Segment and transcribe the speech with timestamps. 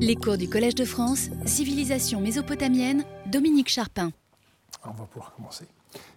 [0.00, 4.10] Les cours du Collège de France, Civilisation mésopotamienne, Dominique Charpin.
[4.84, 5.66] On va pouvoir commencer.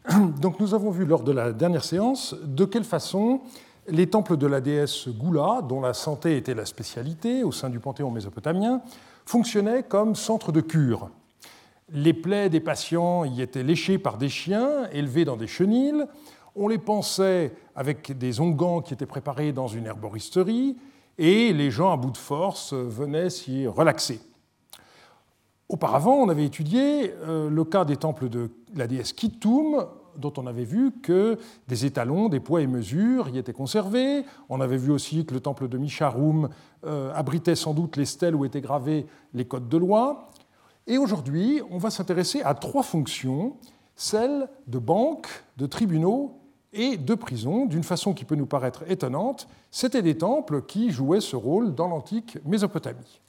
[0.41, 3.41] Donc nous avons vu lors de la dernière séance de quelle façon
[3.87, 7.79] les temples de la déesse Goula, dont la santé était la spécialité au sein du
[7.79, 8.81] panthéon mésopotamien,
[9.25, 11.09] fonctionnaient comme centre de cure.
[11.91, 16.05] Les plaies des patients y étaient léchées par des chiens élevés dans des chenilles.
[16.55, 20.77] On les pensait avec des onguents qui étaient préparés dans une herboristerie
[21.17, 24.19] et les gens à bout de force venaient s'y relaxer.
[25.67, 29.85] Auparavant, on avait étudié euh, le cas des temples de la déesse Kitoum,
[30.17, 34.23] dont on avait vu que des étalons, des poids et mesures y étaient conservés.
[34.47, 36.49] On avait vu aussi que le temple de Misharum
[36.85, 40.29] euh, abritait sans doute les stèles où étaient gravés les codes de loi.
[40.87, 43.57] Et aujourd'hui, on va s'intéresser à trois fonctions,
[43.95, 45.27] celles de banque,
[45.57, 46.39] de tribunaux
[46.75, 49.47] et de prison, d'une façon qui peut nous paraître étonnante.
[49.71, 53.21] C'étaient des temples qui jouaient ce rôle dans l'antique Mésopotamie.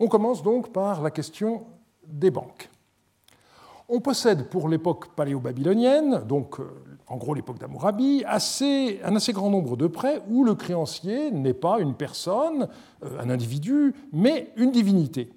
[0.00, 1.64] On commence donc par la question
[2.06, 2.68] des banques.
[3.88, 6.68] On possède pour l'époque paléo-babylonienne, donc euh,
[7.06, 11.80] en gros l'époque d'Amourabi, un assez grand nombre de prêts où le créancier n'est pas
[11.80, 12.68] une personne,
[13.02, 15.32] euh, un individu, mais une divinité.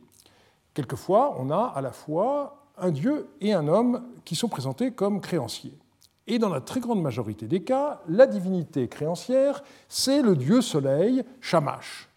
[0.74, 5.22] Quelquefois, on a à la fois un dieu et un homme qui sont présentés comme
[5.22, 5.78] créanciers.
[6.28, 11.24] Et dans la très grande majorité des cas, la divinité créancière, c'est le dieu soleil,
[11.40, 12.10] Shamash.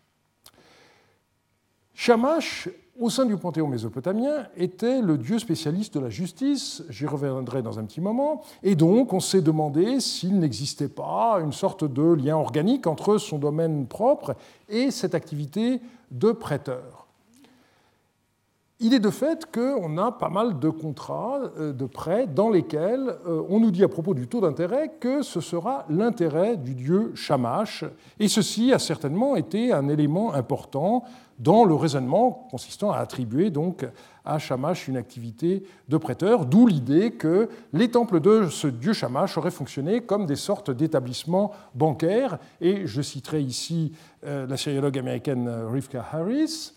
[1.94, 7.62] Shamash, au sein du panthéon mésopotamien, était le dieu spécialiste de la justice, j'y reviendrai
[7.62, 12.02] dans un petit moment, et donc on s'est demandé s'il n'existait pas une sorte de
[12.02, 14.36] lien organique entre son domaine propre
[14.68, 17.03] et cette activité de prêteur.
[18.80, 23.14] Il est de fait qu'on a pas mal de contrats euh, de prêts dans lesquels
[23.24, 27.12] euh, on nous dit à propos du taux d'intérêt que ce sera l'intérêt du dieu
[27.14, 27.84] Shamash,
[28.18, 31.04] et ceci a certainement été un élément important
[31.38, 33.86] dans le raisonnement consistant à attribuer donc
[34.24, 39.38] à Shamash une activité de prêteur, d'où l'idée que les temples de ce dieu Shamash
[39.38, 43.92] auraient fonctionné comme des sortes d'établissements bancaires, et je citerai ici
[44.26, 46.73] euh, la sériologue américaine Rivka Harris,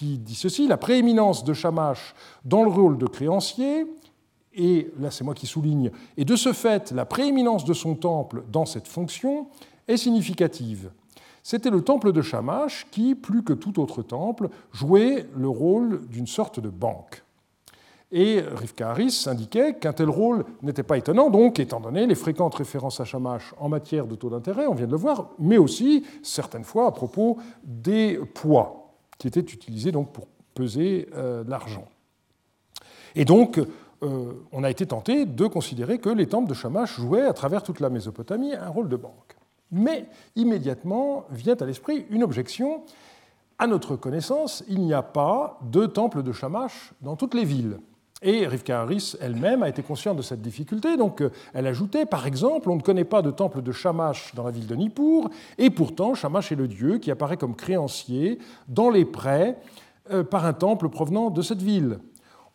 [0.00, 2.14] qui dit ceci, la prééminence de Shamash
[2.46, 3.84] dans le rôle de créancier,
[4.54, 8.42] et là c'est moi qui souligne, et de ce fait la prééminence de son temple
[8.50, 9.48] dans cette fonction
[9.88, 10.90] est significative.
[11.42, 16.26] C'était le temple de Shamash qui, plus que tout autre temple, jouait le rôle d'une
[16.26, 17.22] sorte de banque.
[18.10, 22.54] Et Rivka Harris indiquait qu'un tel rôle n'était pas étonnant, donc, étant donné les fréquentes
[22.54, 26.06] références à Shamash en matière de taux d'intérêt, on vient de le voir, mais aussi,
[26.22, 28.79] certaines fois, à propos des poids
[29.20, 31.86] qui était utilisé donc pour peser euh, l'argent.
[33.14, 33.60] Et donc,
[34.02, 37.62] euh, on a été tenté de considérer que les temples de Shamash jouaient à travers
[37.62, 39.36] toute la Mésopotamie un rôle de banque.
[39.70, 42.82] Mais immédiatement vient à l'esprit une objection.
[43.58, 47.78] À notre connaissance, il n'y a pas de temple de Shamash dans toutes les villes.
[48.22, 52.26] Et Rivka Harris elle-même a été consciente de cette difficulté, donc euh, elle ajoutait, par
[52.26, 55.70] exemple, on ne connaît pas de temple de Shamash dans la ville de Nippur, et
[55.70, 58.38] pourtant Shamash est le dieu qui apparaît comme créancier
[58.68, 59.58] dans les prêts
[60.10, 61.98] euh, par un temple provenant de cette ville.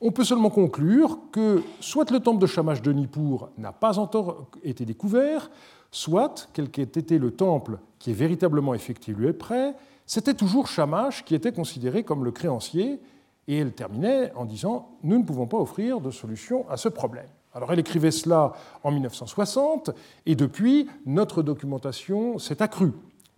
[0.02, 4.48] On peut seulement conclure que soit le temple de Shamash de Nippur n'a pas encore
[4.62, 5.50] été découvert,
[5.90, 9.74] soit, quel qu'ait été le temple qui ait véritablement effectué le prêt,
[10.06, 13.00] c'était toujours Shamash qui était considéré comme le créancier,
[13.48, 17.28] et elle terminait en disant Nous ne pouvons pas offrir de solution à ce problème.
[17.54, 19.92] Alors elle écrivait cela en 1960,
[20.26, 22.92] et depuis, notre documentation s'est accrue.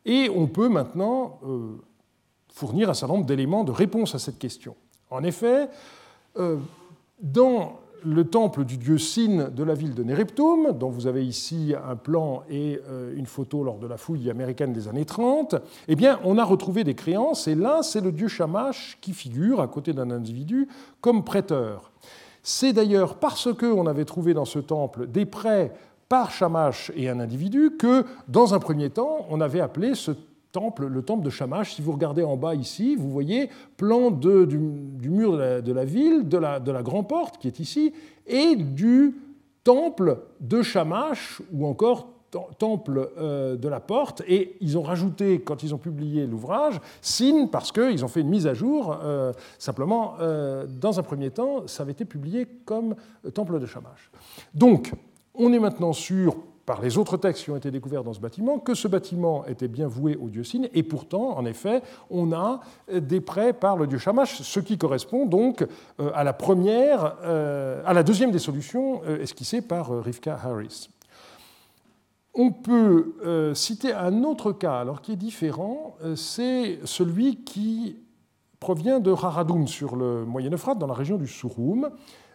[0.05, 1.77] Et on peut maintenant euh,
[2.49, 4.75] fournir un certain nombre d'éléments de réponse à cette question.
[5.11, 5.69] En effet,
[6.37, 6.57] euh,
[7.21, 11.73] dans le temple du dieu Sin de la ville de Nereptum, dont vous avez ici
[11.87, 15.55] un plan et euh, une photo lors de la fouille américaine des années 30,
[15.87, 19.61] eh bien, on a retrouvé des créances, et là, c'est le dieu Shamash qui figure
[19.61, 20.67] à côté d'un individu
[21.01, 21.91] comme prêteur.
[22.43, 25.73] C'est d'ailleurs parce qu'on avait trouvé dans ce temple des prêts
[26.09, 30.11] par Shamash et un individu que, dans un premier temps, on avait appelé ce
[30.79, 31.75] le temple de Shamash.
[31.75, 36.37] Si vous regardez en bas ici, vous voyez plan du, mur de la, ville, de
[36.37, 37.93] la, de la grande porte qui est ici,
[38.25, 39.15] et du
[39.63, 42.07] temple de Shamash, ou encore
[42.57, 47.47] temple euh, de la porte, et ils ont rajouté, quand ils ont publié l'ouvrage, Sin,
[47.47, 48.99] parce qu'ils ont fait une mise à jour.
[49.01, 52.95] Euh, simplement, euh, dans un premier temps, ça avait été publié comme
[53.33, 54.11] temple de Shamash.
[54.53, 54.93] Donc,
[55.33, 56.35] on est maintenant sûr,
[56.67, 59.69] par les autres textes qui ont été découverts dans ce bâtiment que ce bâtiment était
[59.69, 62.59] bien voué au dieu Sin, et pourtant, en effet, on a
[62.91, 65.65] des prêts par le dieu Shamash, ce qui correspond donc
[66.01, 70.89] euh, à la première, euh, à la deuxième des solutions euh, esquissées par Rivka Harris.
[72.35, 77.97] On peut citer un autre cas, alors qui est différent, c'est celui qui
[78.59, 81.89] provient de Raradoum sur le Moyen Euphrate, dans la région du Souroum.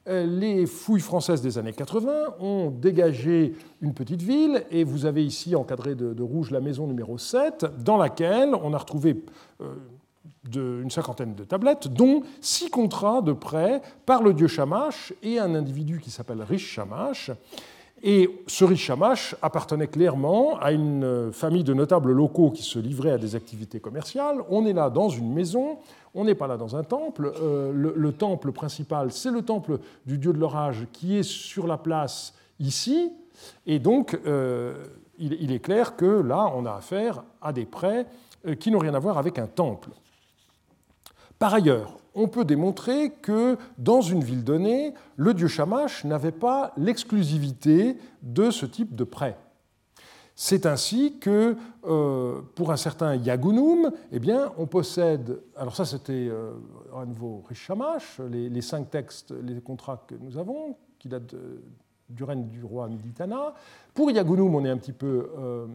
[0.08, 5.24] Euh, les fouilles françaises des années 80 ont dégagé une petite ville, et vous avez
[5.24, 9.22] ici encadré de, rouge la maison numéro 7, dans laquelle on a retrouvé
[9.60, 15.38] euh, une cinquantaine de tablettes, dont six contrats de prêt par le dieu Shamash et
[15.38, 17.30] un individu qui s'appelle Rish Shamash.
[18.02, 23.12] Et ce riche Shamash appartenait clairement à une famille de notables locaux qui se livraient
[23.12, 24.38] à des activités commerciales.
[24.50, 25.78] On est là dans une maison,
[26.14, 27.32] on n'est pas là dans un temple.
[27.40, 31.78] Euh, le, temple principal, c'est le temple du dieu de l'orage qui est sur la
[31.78, 33.12] place ici.
[33.66, 34.74] Et donc, euh,
[35.18, 38.06] il, est clair que là, on a affaire à des prêts
[38.46, 39.90] euh, qui n'ont rien à voir avec un temple.
[41.38, 46.72] Par ailleurs, on peut démontrer que dans une ville donnée, le dieu Shamash n'avait pas
[46.76, 49.36] l'exclusivité de ce type de prêt.
[50.44, 55.40] C'est ainsi que, euh, pour un certain Yagunum, eh bien, on possède.
[55.54, 56.54] Alors, ça, c'était euh,
[57.00, 61.36] à nouveau Rish Shamash, les, cinq textes, les contrats que nous avons, qui datent
[62.08, 63.54] du règne du roi Militana.
[63.94, 65.30] Pour Yagunum, on est un petit peu.
[65.38, 65.68] Euh,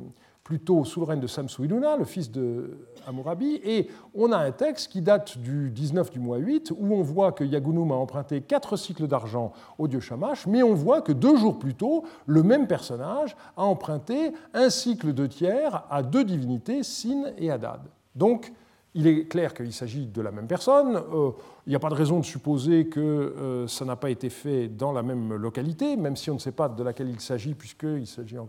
[0.48, 5.38] plutôt règne de Samsu-Iluna, le fils de Hammurabi, et on a un texte qui date
[5.38, 9.52] du 19 du mois 8, où on voit que Yagunum a emprunté quatre cycles d'argent
[9.78, 13.64] au dieu Shamash, mais on voit que deux jours plus tôt, le même personnage a
[13.64, 17.82] emprunté un cycle de tiers à deux divinités, Sin et Hadad.
[18.98, 20.96] Il est clair qu'il s'agit de la même personne.
[20.96, 21.32] Euh,
[21.68, 24.68] il n'y a pas de raison de supposer que euh, ça n'a pas été fait
[24.68, 28.08] dans la même localité, même si on ne sait pas de laquelle il s'agit, puisqu'il
[28.08, 28.48] s'agit en,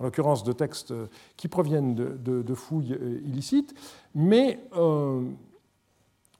[0.00, 0.94] l'occurrence de textes
[1.36, 3.74] qui proviennent de, fouilles euh, illicites.
[4.14, 4.58] Mais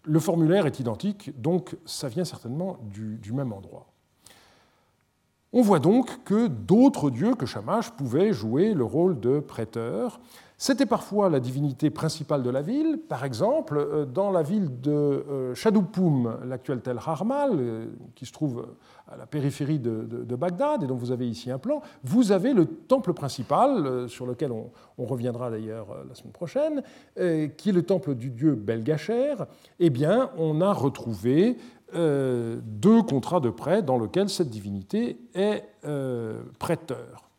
[0.05, 3.90] le formulaire est identique, donc ça vient certainement du même endroit.
[5.53, 10.21] On voit donc que d'autres dieux que Shamash pouvaient jouer le rôle de prêteur.
[10.63, 13.01] C'était parfois la divinité principale de la ville.
[13.09, 18.33] Par exemple, euh, dans la ville de euh, Shadoupum, l'actuel Tel Harmal, euh, qui se
[18.33, 18.67] trouve
[19.09, 22.67] à la périphérie de, Bagdad, et dont vous avez ici un plan, vous avez le
[22.67, 26.83] temple principal, sur lequel on, reviendra d'ailleurs la semaine prochaine,
[27.17, 29.35] qui est le temple du dieu Belgacher.
[29.81, 31.57] Eh bien, on a retrouvé
[31.93, 35.65] deux contrats de prêt dans lesquels cette divinité est
[36.59, 37.31] prêteur.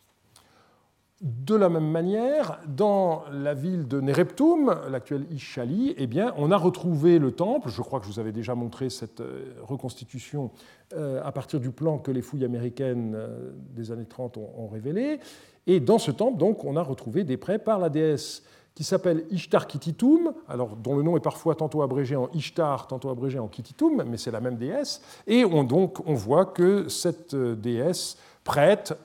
[1.21, 6.57] De la même manière, dans la ville de Nereptum, l'actuelle Ishali, eh bien, on a
[6.57, 7.69] retrouvé le temple.
[7.69, 10.49] Je crois que je vous avais déjà montré cette euh, reconstitution
[10.93, 15.19] euh, à partir du plan que les fouilles américaines euh, des années 30 ont, révélé.
[15.67, 18.41] Et dans ce temple, donc, on a retrouvé des prêts par la déesse
[18.73, 23.09] qui s'appelle Ishtar Kititum, alors dont le nom est parfois tantôt abrégé en Ishtar, tantôt
[23.09, 25.01] abrégé en Kititum, mais c'est la même déesse.
[25.27, 28.97] Et on, donc, on voit que cette déesse prête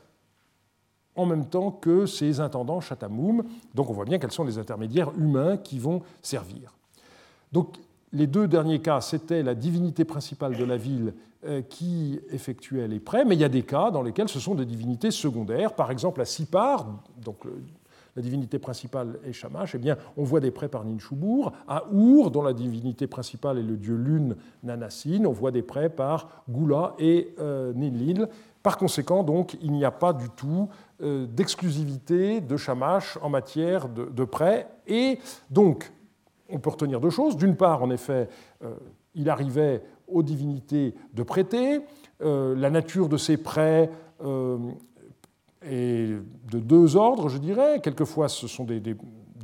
[1.16, 3.42] en même temps que ces intendants chatamoum.
[3.74, 6.74] Donc on voit bien quels sont les intermédiaires humains qui vont servir.
[7.52, 7.76] Donc
[8.12, 11.14] les deux derniers cas, c'était la divinité principale de la ville
[11.44, 14.54] euh, qui effectuait les prêts, mais il y a des cas dans lesquels ce sont
[14.54, 15.74] des divinités secondaires.
[15.74, 16.86] Par exemple, à Sipar,
[17.22, 17.46] donc
[18.16, 21.52] la divinité principale est Shamash, eh on voit des prêts par Ninshubur.
[21.68, 25.90] À Our, dont la divinité principale est le dieu lune Nanassin, on voit des prêts
[25.90, 28.28] par Gula et euh, Ninlil.
[28.62, 30.68] Par conséquent, donc, il n'y a pas du tout
[31.02, 34.66] euh, d'exclusivité de Shamash en matière de, prêts.
[34.88, 35.20] Et
[35.50, 35.92] donc,
[36.48, 37.36] on peut retenir deux choses.
[37.36, 38.28] D'une part, en effet,
[38.64, 38.74] euh,
[39.14, 41.80] il arrivait aux divinités de prêter.
[42.22, 43.90] Euh, la nature de ces prêts
[45.68, 46.18] est
[46.50, 47.80] de deux ordres, je dirais.
[47.82, 48.80] Quelquefois, ce sont des,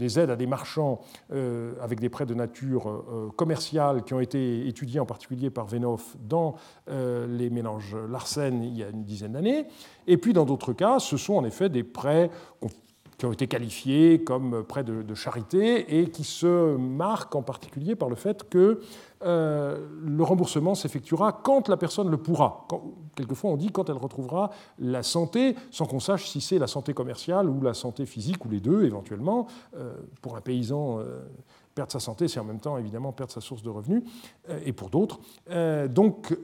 [0.03, 1.01] des aides à des marchands
[1.33, 5.67] euh, avec des prêts de nature euh, commerciale qui ont été étudiés en particulier par
[5.67, 6.55] Venoff dans
[6.91, 9.67] euh, les mélanges Larsen il y a une dizaine d'années.
[10.07, 12.31] Et puis dans d'autres cas, ce sont en effet des prêts
[13.19, 18.09] qui ont été qualifiés comme prêts de, charité et qui se marquent en particulier par
[18.09, 18.81] le fait que
[19.25, 22.67] euh, le remboursement s'effectuera quand la personne le pourra.
[23.15, 26.93] quelquefois, on dit quand elle retrouvera la santé, sans qu'on sache si c'est la santé
[26.95, 29.47] commerciale ou la santé physique ou les deux éventuellement.
[29.77, 31.21] Euh, pour un paysan, euh,
[31.75, 34.03] perdre sa santé, c'est en même temps évidemment perdre sa source de revenus,
[34.65, 35.21] et pour d'autres.
[35.89, 36.37] donc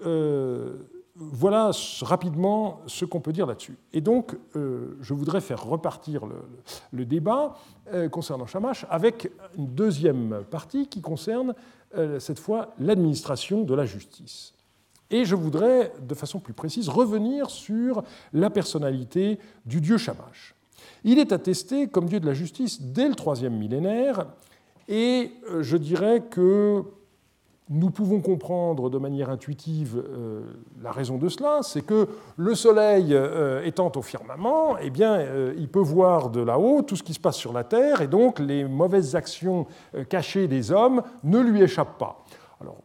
[1.14, 1.70] voilà
[2.00, 3.76] rapidement ce qu'on peut dire là-dessus.
[3.92, 6.22] Et donc, je voudrais faire repartir
[6.92, 7.56] le, débat
[8.10, 11.54] concernant Shamash avec une deuxième partie qui concerne
[12.18, 14.54] cette fois l'administration de la justice.
[15.10, 18.02] Et je voudrais, de façon plus précise, revenir sur
[18.32, 20.54] la personnalité du dieu Shamash.
[21.04, 24.26] Il est attesté comme dieu de la justice dès le troisième millénaire,
[24.88, 26.82] et je dirais que
[27.70, 30.42] nous pouvons comprendre de manière intuitive euh,
[30.82, 35.54] la raison de cela, c'est que le Soleil euh, étant au firmament, eh bien, euh,
[35.58, 38.38] il peut voir de là-haut tout ce qui se passe sur la Terre, et donc
[38.38, 39.66] les mauvaises actions
[40.08, 42.24] cachées des hommes ne lui échappent pas.
[42.60, 42.76] Alors,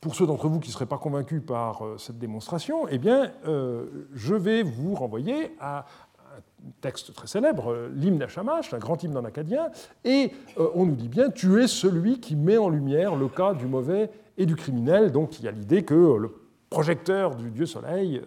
[0.00, 4.34] pour ceux d'entre vous qui ne seraient pas convaincus par cette démonstration, eh bien, je
[4.34, 6.40] vais vous renvoyer à un
[6.80, 9.68] texte très célèbre, l'hymne à un grand hymne en acadien,
[10.04, 10.30] et
[10.74, 14.10] on nous dit bien tu es celui qui met en lumière le cas du mauvais
[14.38, 15.12] et du criminel.
[15.12, 16.32] Donc il y a l'idée que le
[16.68, 18.20] projecteur du dieu soleil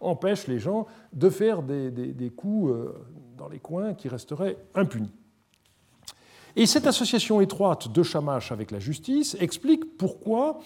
[0.00, 2.72] empêche les gens de faire des, des coups
[3.36, 5.12] dans les coins qui resteraient impunis.
[6.58, 10.58] Et cette association étroite de Shamash avec la justice explique pourquoi,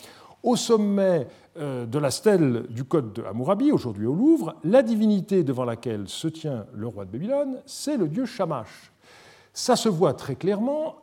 [0.43, 5.45] au sommet euh, de la stèle du code de Hammurabi, aujourd'hui au Louvre, la divinité
[5.45, 8.91] devant laquelle se tient le roi de Babylone, c'est le dieu Shamash.
[9.53, 10.97] Ça se voit très clairement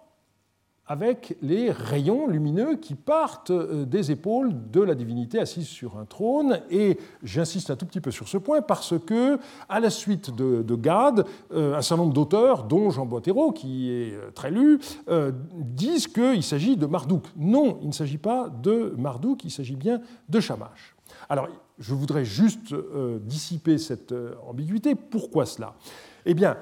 [0.90, 6.06] avec les rayons lumineux qui partent euh, des épaules de la divinité assise sur un
[6.06, 6.62] trône.
[6.72, 9.38] Et j'insiste un tout petit peu sur ce point parce que,
[9.70, 14.14] à la suite de, Gad, euh, un certain nombre d'auteurs, dont Jean Boitero, qui est
[14.14, 14.80] euh, très lu,
[15.54, 17.26] disent qu'il s'agit de Marduk.
[17.38, 20.96] Non, il ne s'agit pas de Marduk, il s'agit bien de Shamash.
[21.30, 22.74] Alors, je voudrais juste
[23.22, 24.14] dissiper cette
[24.48, 24.96] ambiguïté.
[24.96, 25.76] Pourquoi cela?
[26.26, 26.58] Eh bien,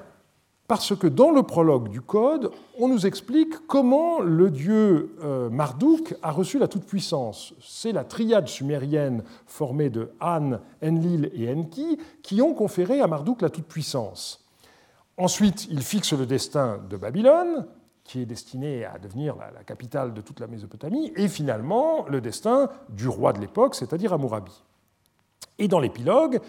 [0.68, 6.14] parce que dans le prologue du Code, on nous explique comment le dieu euh, Marduk
[6.22, 7.54] a reçu la toute-puissance.
[7.60, 13.40] C'est la triade sumérienne formée de An, Enlil et Enki qui ont conféré à Marduk
[13.40, 14.44] la toute-puissance.
[15.16, 17.66] Ensuite, il fixe le destin de Babylone,
[18.04, 22.68] qui est destiné à devenir la, capitale de toute la Mésopotamie, et finalement le destin
[22.90, 24.62] du roi de l'époque, c'est-à-dire Amurabi.
[25.58, 26.40] Et dans l'épilogue,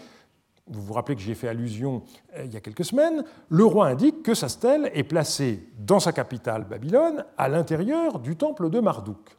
[0.70, 2.02] vous vous rappelez que j'ai fait allusion
[2.36, 6.00] euh, il y a quelques semaines, le roi indique que sa stèle est placée dans
[6.00, 9.36] sa capitale Babylone, à l'intérieur du temple de Marduk.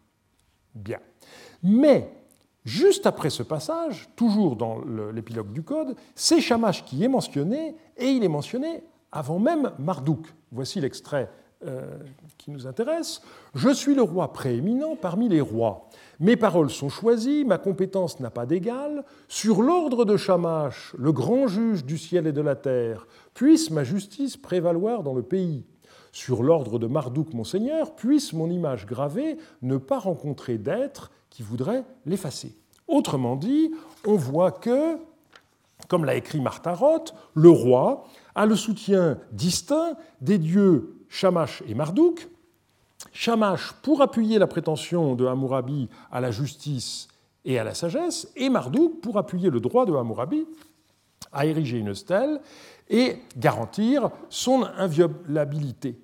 [0.75, 0.99] Bien.
[1.63, 2.11] Mais,
[2.65, 4.81] juste après ce passage, toujours dans
[5.13, 10.27] l'épilogue du Code, c'est Shamash qui est mentionné, et il est mentionné avant même Marduk.
[10.51, 11.29] Voici l'extrait
[11.65, 11.97] euh,
[12.37, 13.21] qui nous intéresse.
[13.53, 15.89] Je suis le roi prééminent parmi les rois.
[16.19, 19.03] Mes paroles sont choisies, ma compétence n'a pas d'égal.
[19.27, 23.83] Sur l'ordre de Shamash, le grand juge du ciel et de la terre, puisse ma
[23.83, 25.65] justice prévaloir dans le pays.
[26.11, 31.43] Sur l'ordre de Marduk, mon seigneur, puisse mon image gravée ne pas rencontrer d'être qui
[31.43, 32.55] voudrait l'effacer.
[32.87, 33.71] Autrement dit,
[34.05, 34.97] on voit que,
[35.87, 41.75] comme l'a écrit Martha Roth, le roi a le soutien distinct des dieux Shamash et
[41.75, 42.29] Marduk,
[43.11, 47.09] Shamash pour appuyer la prétention de Hammurabi à la justice
[47.43, 50.47] et à la sagesse, et Marduk pour appuyer le droit de Hammurabi
[51.33, 52.39] à ériger une stèle
[52.89, 55.99] et garantir son inviolabilité.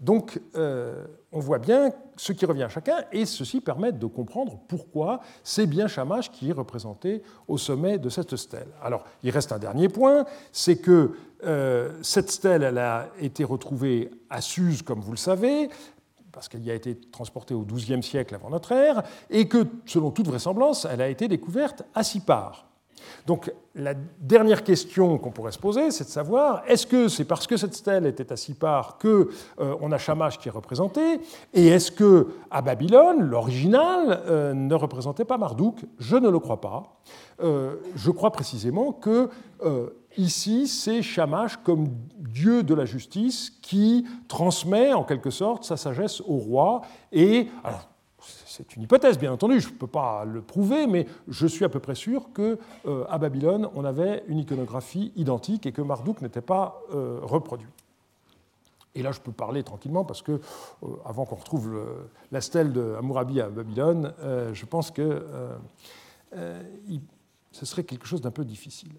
[0.00, 4.58] Donc euh, on voit bien ce qui revient à chacun, et ceci permet de comprendre
[4.68, 8.68] pourquoi c'est bien Shamash qui est représenté au sommet de cette stèle.
[8.82, 11.12] Alors il reste un dernier point, c'est que
[11.46, 15.70] euh, cette stèle elle a été retrouvée à Suse, comme vous le savez,
[16.30, 20.10] parce qu'elle y a été transportée au XIIe siècle avant notre ère, et que, selon
[20.10, 22.69] toute vraisemblance, elle a été découverte à Sipar.
[23.26, 27.46] Donc la dernière question qu'on pourrait se poser, c'est de savoir est-ce que c'est parce
[27.46, 29.28] que cette stèle était à Sipar que
[29.60, 31.20] euh, on a Shamash qui est représenté,
[31.54, 35.76] et est-ce que à Babylone, l'original euh, ne représentait pas Marduk?
[35.98, 37.00] Je ne le crois pas.
[37.42, 39.30] Euh, je crois précisément que
[40.16, 41.88] ici, c'est Shamash comme
[42.18, 46.80] dieu de la justice qui transmet en quelque sorte sa sagesse au roi
[47.12, 47.48] et
[48.20, 51.68] c'est une hypothèse, bien entendu, je ne peux pas le prouver, mais je suis à
[51.68, 56.40] peu près sûr qu'à euh, Babylone, on avait une iconographie identique et que Marduk n'était
[56.40, 57.68] pas euh, reproduit.
[58.94, 61.80] Et là, je peux parler tranquillement parce que, euh, avant qu'on retrouve
[62.32, 64.12] la stèle de Hammurabi à Babylone,
[64.52, 65.24] je pense que
[66.32, 68.92] ce serait quelque chose d'un peu difficile.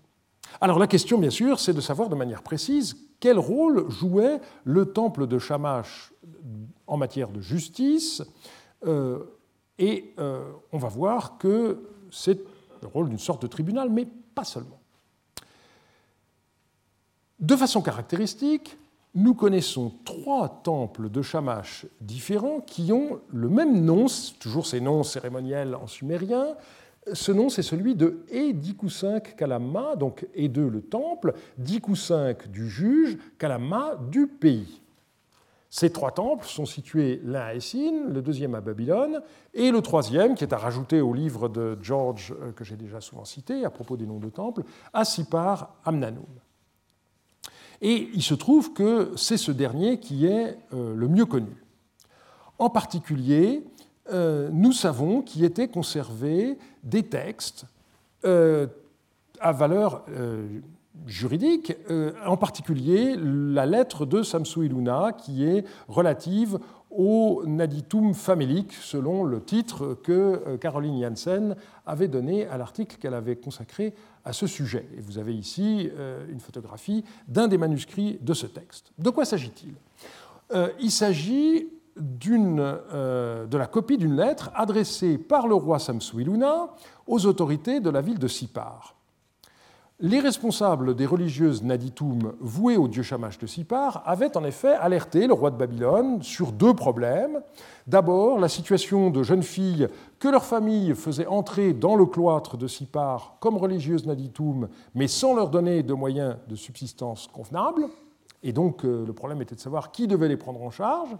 [0.59, 4.91] Alors la question, bien sûr, c'est de savoir de manière précise quel rôle jouait le
[4.91, 6.11] temple de Shamash
[6.87, 8.23] en matière de justice
[9.81, 11.79] et euh, on va voir que
[12.11, 12.39] c'est
[12.81, 14.79] le rôle d'une sorte de tribunal, mais pas seulement.
[17.39, 18.77] De façon caractéristique,
[19.15, 24.05] nous connaissons trois temples de Shamash différents qui ont le même nom,
[24.39, 26.55] toujours ces noms cérémoniels en sumérien.
[27.11, 32.69] Ce nom, c'est celui de Ediku 5 Kalama, donc E2 le temple, Diku 5 du
[32.69, 34.80] juge, Kalama du pays.
[35.73, 39.21] Ces trois temples sont situés l'un à Essine, le deuxième à Babylone,
[39.53, 42.99] et le troisième, qui est à rajouter au livre de George euh, que j'ai déjà
[42.99, 46.25] souvent cité à propos des noms de temples, à Sipar Amnanum.
[47.79, 51.63] Et il se trouve que c'est ce dernier qui est euh, le mieux connu.
[52.59, 53.63] En particulier,
[54.11, 57.65] euh, nous savons qu'il était conservé des textes
[58.23, 60.05] à valeur
[61.07, 68.73] juridique, euh, en particulier la lettre de Samsu Iluna qui est relative au naditum famélique,
[68.73, 70.11] selon le titre que
[70.45, 71.55] euh, Caroline Janssen
[71.85, 73.93] avait donné à l'article qu'elle avait consacré
[74.25, 74.87] à ce sujet.
[74.97, 78.91] Et vous avez ici euh, une photographie d'un des manuscrits de ce texte.
[78.97, 79.73] De quoi s'agit-il?
[80.81, 86.67] Il s'agit de la copie d'une lettre adressée par le roi Samsuiluna
[87.07, 89.00] aux autorités de la ville de Sipar.
[90.03, 95.27] Les responsables des religieuses Naditum vouées au dieu Shamash de Sipar avaient en effet alerté
[95.27, 97.39] le roi de Babylone sur deux problèmes.
[97.85, 102.65] D'abord, la situation de jeunes filles que leur famille faisait entrer dans le cloître de
[102.65, 107.85] Sipar comme religieuses Naditum, mais sans leur donner de moyens de subsistance convenables.
[108.43, 111.15] Et donc, euh, le problème était de savoir qui devait les prendre en charge.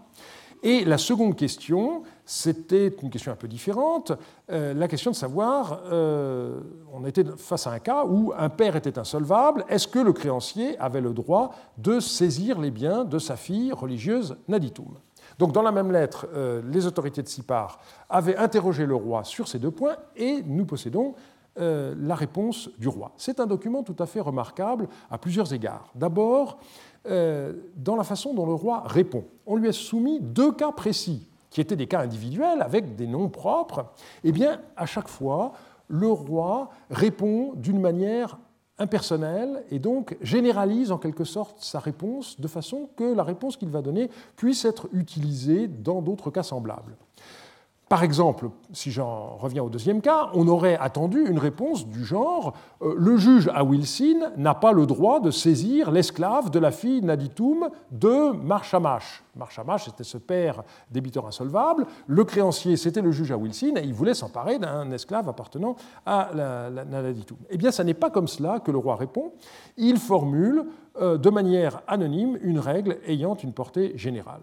[0.64, 4.12] Et la seconde question, c'était une question un peu différente,
[4.50, 6.60] euh, la question de savoir, euh,
[6.92, 10.78] on était face à un cas où un père était insolvable, est-ce que le créancier
[10.78, 14.98] avait le droit de saisir les biens de sa fille religieuse Naditum
[15.38, 16.28] donc dans la même lettre,
[16.68, 21.14] les autorités de Sipar avaient interrogé le roi sur ces deux points et nous possédons
[21.56, 23.12] la réponse du roi.
[23.16, 25.90] C'est un document tout à fait remarquable à plusieurs égards.
[25.94, 26.58] D'abord,
[27.04, 29.24] dans la façon dont le roi répond.
[29.46, 33.28] On lui a soumis deux cas précis, qui étaient des cas individuels avec des noms
[33.28, 33.86] propres.
[34.24, 35.52] Eh bien, à chaque fois,
[35.88, 38.38] le roi répond d'une manière
[38.78, 43.68] impersonnelle et donc généralise en quelque sorte sa réponse de façon que la réponse qu'il
[43.68, 46.96] va donner puisse être utilisée dans d'autres cas semblables.
[47.92, 52.54] Par exemple, si j'en reviens au deuxième cas, on aurait attendu une réponse du genre
[52.80, 57.02] euh, le juge à Wilson n'a pas le droit de saisir l'esclave de la fille
[57.02, 59.22] Naditum de Marchamash.
[59.36, 61.84] Marchamash, c'était ce père débiteur insolvable.
[62.06, 66.30] Le créancier, c'était le juge à Wilson et il voulait s'emparer d'un esclave appartenant à
[66.34, 66.70] la.
[67.50, 69.34] Eh bien, ce n'est pas comme cela que le roi répond.
[69.76, 70.64] Il formule
[70.98, 74.40] euh, de manière anonyme une règle ayant une portée générale.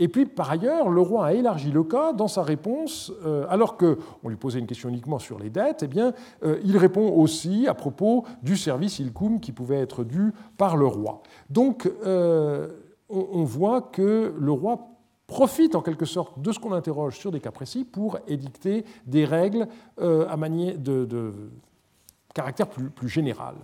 [0.00, 3.76] Et puis, par ailleurs, le roi a élargi le cas dans sa réponse, euh, alors
[3.76, 7.68] qu'on lui posait une question uniquement sur les dettes, eh bien, euh, il répond aussi
[7.68, 11.22] à propos du service ilcum qui pouvait être dû par le roi.
[11.50, 12.68] Donc, euh,
[13.10, 14.88] on, voit que le roi
[15.26, 19.26] profite en quelque sorte de ce qu'on interroge sur des cas précis pour édicter des
[19.26, 21.34] règles à manier de,
[22.32, 23.56] caractère plus général.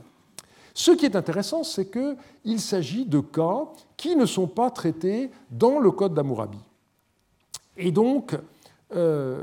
[0.78, 3.64] Ce qui est intéressant, c'est qu'il s'agit de cas
[3.96, 6.58] qui ne sont pas traités dans le Code d'Amourabi.
[7.78, 8.36] Et donc,
[8.94, 9.42] euh,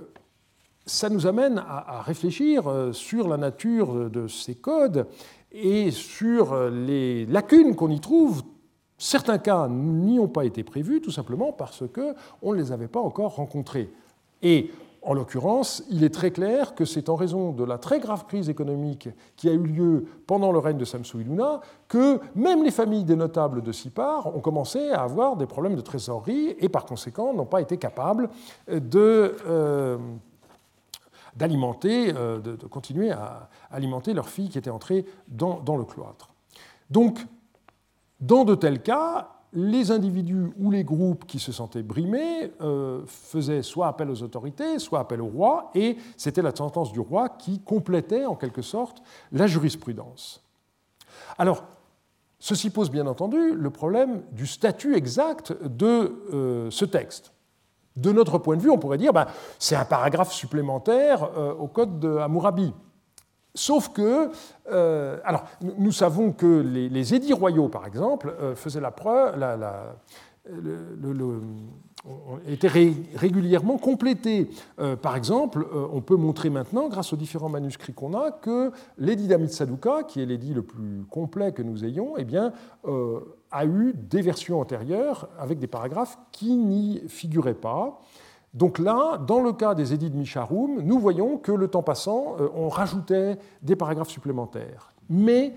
[0.86, 5.08] ça nous amène à, réfléchir euh, sur la nature de ces codes
[5.52, 8.44] et sur les lacunes qu'on y trouve.
[9.00, 13.02] Certains cas n'y ont pas été prévus tout simplement parce qu'on ne les avait pas
[13.02, 13.92] encore rencontrés.
[14.44, 14.70] Et
[15.06, 18.50] en l'occurrence, il est très clair que c'est en raison de la très grave crise
[18.50, 23.04] économique qui a eu lieu pendant le règne de Samsu Iluna que même les familles
[23.04, 27.34] des notables de Sipar ont commencé à avoir des problèmes de trésorerie et par conséquent
[27.34, 28.30] n'ont pas été capables
[28.70, 29.98] de, euh,
[31.36, 36.30] d'alimenter, euh, de, continuer à alimenter leurs filles qui étaient entrées dans, dans le cloître.
[36.90, 37.20] Donc,
[38.22, 43.62] dans de tels cas, les individus ou les groupes qui se sentaient brimés euh, faisaient
[43.62, 47.60] soit appel aux autorités, soit appel au roi, et c'était la sentence du roi qui
[47.60, 50.44] complétait en quelque sorte la jurisprudence.
[51.38, 51.64] Alors,
[52.40, 57.32] ceci pose bien entendu le problème du statut exact de euh, ce texte.
[57.96, 59.28] De notre point de vue, on pourrait dire ben,
[59.60, 62.74] c'est un paragraphe supplémentaire euh, au code de Hammurabi.
[63.56, 64.32] Sauf que,
[64.72, 65.46] euh, alors,
[65.78, 69.36] nous savons que les, édits royaux, par exemple, euh, faisaient la preuve,
[72.48, 74.50] étaient régulièrement complétés.
[74.80, 79.28] Euh, par exemple, on peut montrer maintenant, grâce aux différents manuscrits qu'on a, que l'édit
[79.28, 82.54] d'Amitsaduka, qui est l'édit le plus complet que nous ayons, eh bien,
[83.52, 88.02] a eu des versions antérieures avec des paragraphes qui n'y figuraient pas.
[88.54, 92.36] Donc là, dans le cas des édits de Micharoum, nous voyons que le temps passant,
[92.40, 94.94] euh, on rajoutait des paragraphes supplémentaires.
[95.10, 95.54] Mais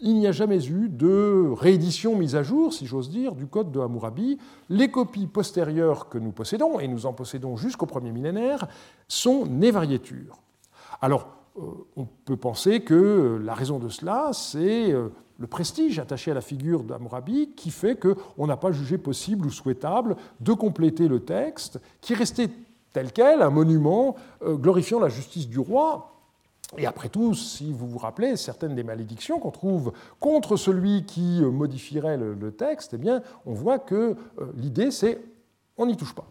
[0.00, 3.72] il n'y a jamais eu de réédition mise à jour, si j'ose dire, du code
[3.72, 4.38] de Hammurabi.
[4.68, 8.68] Les copies postérieures que nous possédons, et nous en possédons jusqu'au premier millénaire,
[9.08, 10.38] sont névariétures.
[11.00, 11.62] Alors, euh,
[11.96, 16.40] on peut penser que la raison de cela, c'est euh, le prestige attaché à la
[16.40, 21.80] figure d'Amurabi qui fait qu'on n'a pas jugé possible ou souhaitable de compléter le texte,
[22.00, 22.50] qui restait
[22.92, 26.10] tel quel, un monument euh, glorifiant la justice du roi.
[26.78, 31.42] Et après tout, si vous vous rappelez certaines des malédictions qu'on trouve contre celui qui
[31.42, 35.20] euh, modifierait le, texte, eh bien, on voit que euh, l'idée, c'est
[35.76, 36.26] on n'y touche pas.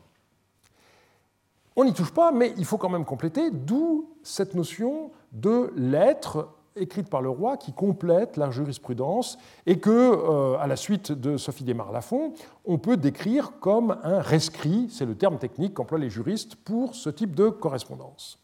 [1.76, 6.48] On n'y touche pas, mais il faut quand même compléter, d'où cette notion de lettre
[6.76, 11.64] écrite par le roi qui complète la jurisprudence et que, à la suite de Sophie
[11.64, 12.34] Desmar-Lafont,
[12.66, 17.10] on peut décrire comme un rescrit, c'est le terme technique qu'emploient les juristes pour ce
[17.10, 18.40] type de correspondance.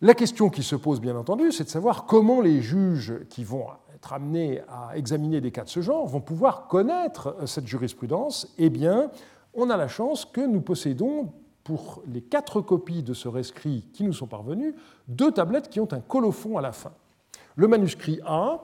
[0.00, 3.66] La question qui se pose, bien entendu, c'est de savoir comment les juges qui vont
[3.92, 8.46] être amenés à examiner des cas de ce genre vont pouvoir connaître cette jurisprudence.
[8.58, 9.10] Eh bien,
[9.54, 11.32] on a la chance que nous possédons,
[11.68, 14.74] pour les quatre copies de ce rescrit qui nous sont parvenues,
[15.06, 16.92] deux tablettes qui ont un colophon à la fin.
[17.56, 18.62] Le manuscrit A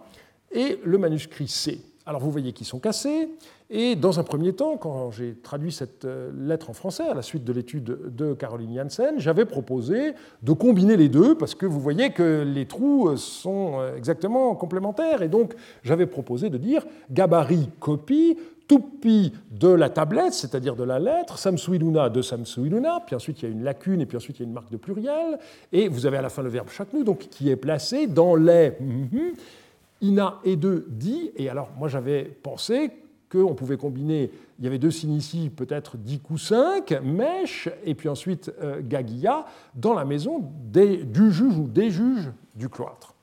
[0.51, 1.83] et le manuscrit C.
[2.07, 3.29] Alors vous voyez qu'ils sont cassés,
[3.69, 7.23] et dans un premier temps, quand j'ai traduit cette euh, lettre en français à la
[7.23, 10.13] suite de l'étude de Caroline Janssen, j'avais proposé
[10.43, 14.55] de combiner les deux, parce que vous voyez que les trous euh, sont euh, exactement
[14.55, 20.85] complémentaires, et donc j'avais proposé de dire gabarit copie, Tupi de la tablette, c'est-à-dire de
[20.85, 24.39] la lettre, Samsuiluna de Samsuiluna, puis ensuite il y a une lacune, et puis ensuite
[24.39, 25.39] il y a une marque de pluriel,
[25.73, 28.73] et vous avez à la fin le verbe chaknu, donc qui est placé dans les
[30.01, 32.91] ina et de di, et alors moi j'avais pensé
[33.31, 37.95] qu'on pouvait combiner, il y avait deux signes ici, peut-être 10 ou 5, mèche, et
[37.95, 43.14] puis ensuite euh, gagia, dans la maison du juge ou des juges du cloître.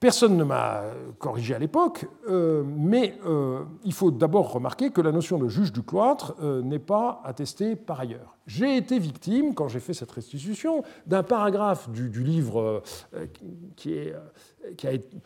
[0.00, 0.82] Personne ne m'a
[1.18, 5.72] corrigé à l'époque, euh, mais euh, il faut d'abord remarquer que la notion de juge
[5.72, 8.36] du cloître n'est pas attestée par ailleurs.
[8.46, 12.82] J'ai été victime, quand j'ai fait cette restitution, d'un paragraphe du, livre
[13.76, 13.98] qui,
[14.84, 15.16] a été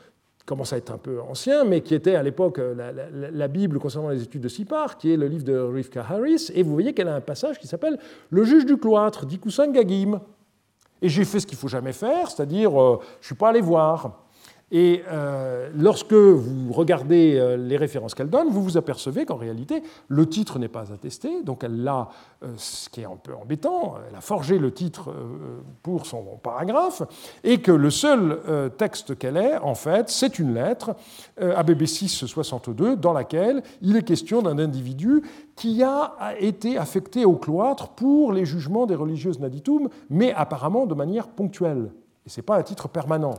[0.45, 4.09] commence à être un peu ancien, mais qui était à l'époque euh, la, Bible concernant
[4.09, 7.09] les études de Sipar, qui est le livre de Rivka Harris, et vous voyez qu'elle
[7.09, 7.99] a un passage qui s'appelle
[8.31, 10.21] Le juge du cloître, d'Ikusan Gagim.
[11.01, 13.61] Et j'ai fait ce qu'il faut jamais faire, c'est-à-dire, euh, je ne suis pas allé
[13.61, 14.22] voir.
[14.75, 19.83] Et euh, lorsque vous regardez euh, les références qu'elle donne, vous vous apercevez qu'en réalité,
[20.09, 22.09] le titre n'est pas attesté, donc elle l'a,
[22.43, 25.13] euh, ce qui est un peu embêtant, elle a forgé le titre
[25.83, 27.03] pour son paragraphe,
[27.45, 28.41] et que le seul
[28.79, 30.97] texte qu'elle ait, en fait, c'est une lettre,
[31.39, 35.23] ABB 662, dans laquelle il est question d'un individu
[35.55, 40.95] qui a été affecté au cloître pour les jugements des religieuses naditum, mais apparemment de
[40.95, 41.91] manière ponctuelle.
[42.25, 43.35] Et ce n'est pas un titre permanent.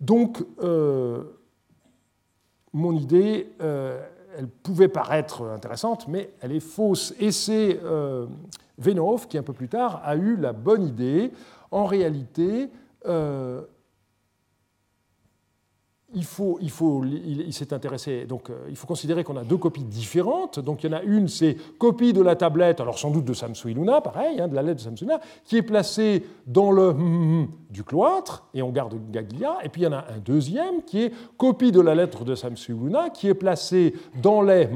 [0.00, 1.24] Donc, euh,
[2.72, 4.00] mon idée, euh,
[4.36, 7.14] elle pouvait paraître intéressante, mais elle est fausse.
[7.18, 8.26] Et c'est euh,
[9.28, 11.32] qui, un peu plus tard, a eu la bonne idée.
[11.70, 12.70] En réalité,
[16.14, 18.24] il faut, il faut, il, s'est intéressé.
[18.24, 20.58] Donc, euh, il faut considérer qu'on a deux copies différentes.
[20.58, 23.34] Donc, il y en a une, c'est copie de la tablette, alors sans doute de
[23.34, 26.94] Samsui Luna, pareil, hein, de la lettre de Samsui Luna, qui est placée dans le
[27.70, 29.58] du cloître, et on garde Gaglia.
[29.62, 32.34] Et puis, il y en a un deuxième qui est copie de la lettre de
[32.34, 34.68] Samsui Luna, qui est placée dans les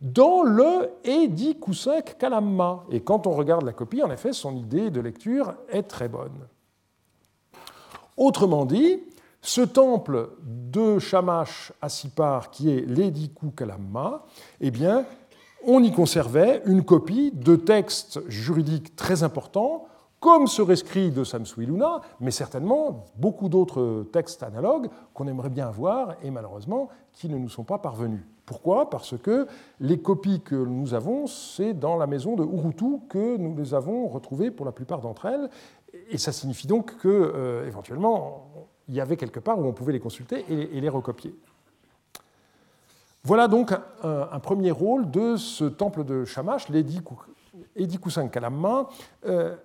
[0.00, 2.84] dans le Edi Kusek Kalamma.
[2.90, 6.46] Et quand on regarde la copie, en effet, son idée de lecture est très bonne.
[8.16, 9.00] Autrement dit,
[9.46, 14.24] ce temple de Shamash à Sipar, qui est l'Ediku Kalamma,
[14.60, 15.04] eh bien,
[15.64, 19.86] on y conservait une copie de textes juridiques très importants,
[20.18, 26.16] comme ce rescrit de Samsuiluna, mais certainement beaucoup d'autres textes analogues qu'on aimerait bien voir
[26.24, 28.22] et malheureusement qui ne nous sont pas parvenus.
[28.46, 28.90] Pourquoi?
[28.90, 29.46] Parce que
[29.78, 34.08] les copies que nous avons, c'est dans la maison de Urutu que nous les avons
[34.08, 35.48] retrouvées pour la plupart d'entre elles,
[36.10, 38.50] et ça signifie donc que, euh, éventuellement,
[38.88, 41.34] il y avait quelque part où on pouvait les consulter et, les recopier.
[43.24, 43.72] Voilà donc
[44.02, 48.88] un, premier rôle de ce temple de Shamash, l'Edikusan Kalamma,
[49.26, 49.56] euh,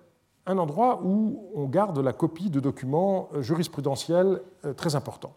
[0.46, 5.36] un endroit où on garde la copie de documents jurisprudentiels euh, très importants.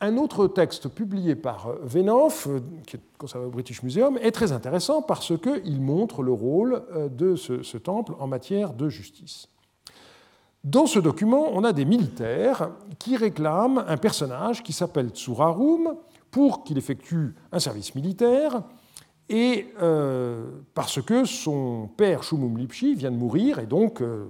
[0.00, 4.52] Un autre texte publié par Venoff, euh, qui est conservé au British Museum, est très
[4.52, 9.48] intéressant parce qu'il montre le rôle de ce temple en matière de justice.
[10.64, 15.94] Dans ce document, on a des militaires qui réclament un personnage qui s'appelle Tsurarum
[16.30, 18.62] pour qu'il effectue un service militaire
[19.28, 24.26] et euh, parce que son père Shumum Lipchi vient de mourir et donc euh,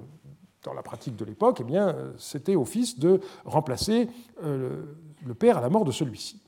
[0.65, 4.09] dans la pratique de l'époque, eh bien, c'était au fils de remplacer
[4.43, 4.83] euh,
[5.25, 6.41] le père à la mort de celui-ci.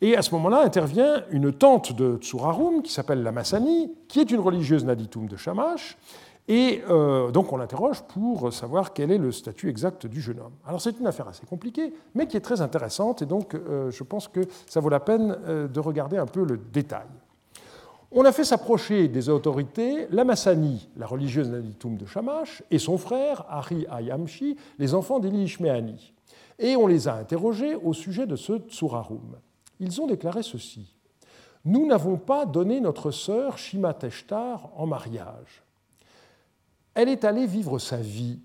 [0.00, 4.30] Et à ce moment-là intervient une tante de Tsurarum qui s'appelle la Massani, qui est
[4.30, 5.96] une religieuse naditum de Shamash,
[6.46, 10.52] et euh, donc on l'interroge pour savoir quel est le statut exact du jeune homme.
[10.66, 14.02] Alors c'est une affaire assez compliquée, mais qui est très intéressante, et donc euh, je
[14.02, 17.06] pense que ça vaut la peine euh, de regarder un peu le détail.
[18.12, 22.98] On a fait s'approcher des autorités la Massani, la religieuse Naditum de Shamash, et son
[22.98, 26.12] frère, Ari Ayamshi, les enfants d'Eli Ishmeani.
[26.58, 29.36] Et on les a interrogés au sujet de ce Tsurarum.
[29.80, 30.94] Ils ont déclaré ceci.
[31.64, 35.63] Nous n'avons pas donné notre sœur Shimateshtar en mariage.
[36.94, 38.40] Elle est allée vivre sa vie.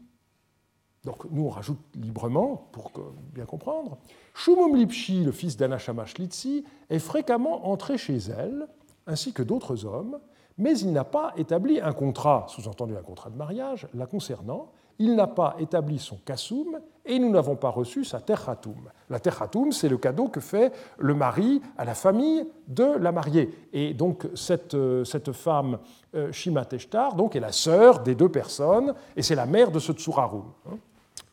[1.05, 2.91] Donc nous, on rajoute librement, pour
[3.33, 3.97] bien comprendre.
[4.33, 8.67] Shumum Lipshi, le fils d'Anashamash Litsi, est fréquemment entré chez elle,
[9.07, 10.19] ainsi que d'autres hommes,
[10.57, 14.71] mais il n'a pas établi un contrat, sous-entendu un contrat de mariage, la concernant.
[14.99, 18.89] Il n'a pas établi son kassoum et nous n'avons pas reçu sa terhatoum.
[19.09, 23.49] La terhatoum, c'est le cadeau que fait le mari à la famille de la mariée.
[23.73, 25.79] Et donc cette, euh, cette femme,
[26.15, 29.79] euh, Shima Teshtar, donc, est la sœur des deux personnes et c'est la mère de
[29.79, 30.43] ce tsurarum.
[30.69, 30.77] Hein.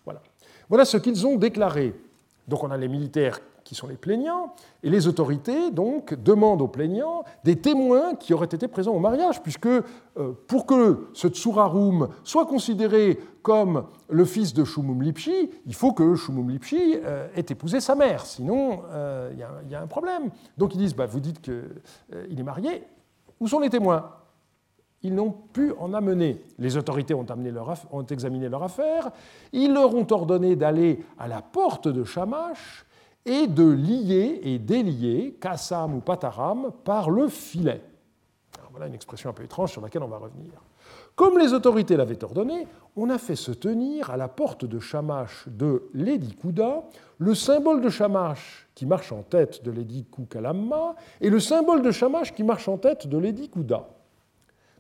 [0.05, 0.22] Voilà.
[0.68, 1.92] voilà ce qu'ils ont déclaré.
[2.48, 6.68] Donc on a les militaires qui sont les plaignants, et les autorités donc demandent aux
[6.68, 9.83] plaignants des témoins qui auraient été présents au mariage, puisque euh,
[10.46, 16.14] pour que ce Tsurarum soit considéré comme le fils de Shumum Lipshi, il faut que
[16.14, 20.31] Shumum Lipshi euh, ait épousé sa mère, sinon euh, il y, a un problème.
[20.57, 22.85] Donc ils disent, bah, vous dites qu'il est marié,
[23.40, 24.12] où sont les témoins?
[25.02, 26.40] Ils n'ont pu en amener.
[26.59, 27.26] Les autorités ont,
[28.09, 29.11] examiné leur affaire.
[29.52, 32.87] Ils leur ont ordonné d'aller à la porte de Shamash
[33.26, 37.82] et de lier et délier Kassam ou Pataram par le filet.
[38.70, 40.52] voilà une expression un peu étrange sur laquelle on va revenir.
[41.16, 45.48] Comme les autorités l'avaient ordonné, on a fait se tenir à la porte de Shamash
[45.48, 46.84] de Lady Kouda
[47.18, 51.90] le symbole de Shamash qui marche en tête de Lady Koukalamma et le symbole de
[51.90, 53.88] Shamash qui marche en tête de Lady Kouda.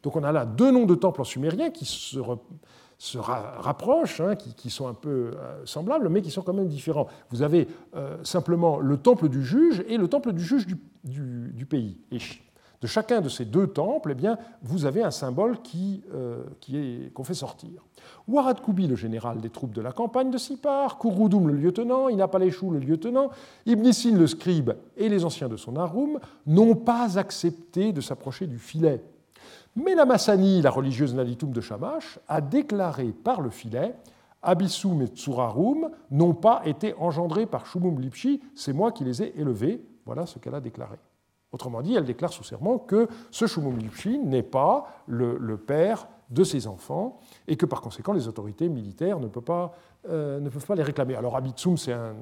[0.02, 2.18] Donc on a là deux noms de temples en sumérien qui se,
[2.98, 7.08] se rapprochent, hein, qui, sont un peu euh, semblables, mais qui sont quand même différents.
[7.30, 10.66] Vous avez euh, simplement le temple du juge et le temple du juge
[11.04, 11.98] du, pays.
[12.10, 12.18] Et
[12.80, 16.42] de chacun de ces deux temples, eh bien, vous avez un symbole qui, euh,
[17.12, 17.84] qu'on fait sortir.
[18.28, 22.70] Warad Koubi, le général des troupes de la campagne de Sipar, Kouroudoum, le lieutenant, Inapaleshou,
[22.70, 23.28] le lieutenant,
[23.66, 28.58] Ibnissin, le scribe, et les anciens de son arum n'ont pas accepté de s'approcher du
[28.58, 29.02] filet
[29.76, 33.94] mais la Massani, la religieuse Nalitum de Shamash, a déclaré par le filet
[34.42, 39.38] Abissum et Tsurarum n'ont pas été engendrés par Shumum Lipshi, c'est moi qui les ai
[39.38, 39.82] élevés.
[40.04, 40.96] Voilà ce qu'elle a déclaré.
[41.52, 46.44] Autrement dit, elle déclare sous serment que ce Shumum Lipshi n'est pas le, père de
[46.44, 49.72] ses enfants et que par conséquent les autorités militaires ne peuvent pas,
[50.08, 50.40] euh,
[50.76, 51.16] les réclamer.
[51.16, 52.14] Alors Abitsum, c'est un,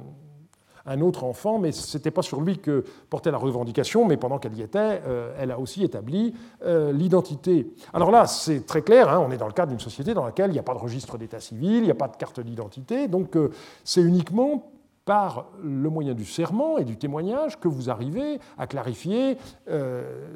[0.87, 4.38] un autre enfant, mais ce n'était pas sur lui que portait la revendication, mais pendant
[4.38, 7.73] qu'elle y était, euh, elle a aussi établi euh, l'identité.
[7.92, 10.51] Alors là, c'est très clair, hein, on est dans le cadre d'une société dans laquelle
[10.51, 13.09] il n'y a pas de registre d'état civil, il n'y a pas de carte d'identité,
[13.09, 13.51] donc euh,
[13.83, 14.73] c'est uniquement
[15.05, 19.37] par le moyen du serment et du témoignage que vous arrivez à clarifier
[19.69, 20.29] euh,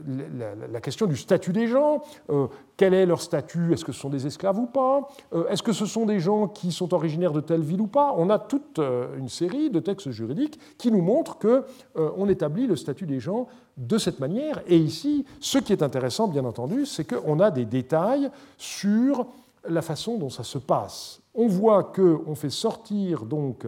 [0.70, 2.02] la, question du statut des gens.
[2.28, 3.72] Euh, quel est leur statut?
[3.72, 5.08] Est-ce que ce sont des esclaves ou pas?
[5.32, 8.14] Euh, Est-ce que ce sont des gens qui sont originaires de telle ville ou pas?
[8.16, 13.06] On a toute une série de textes juridiques qui nous montrent qu'on établit le statut
[13.06, 14.60] des gens de cette manière.
[14.66, 19.26] Et ici, ce qui est intéressant, bien entendu, c'est qu'on a des détails sur
[19.68, 21.20] la façon dont ça se passe.
[21.34, 23.66] On voit qu'on fait sortir donc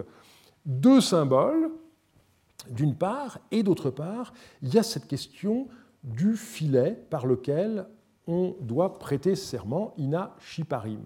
[0.65, 1.69] deux symboles,
[2.69, 5.67] d'une part, et d'autre part, il y a cette question
[6.03, 7.87] du filet par lequel
[8.27, 11.01] on doit prêter serment, ina shiparim.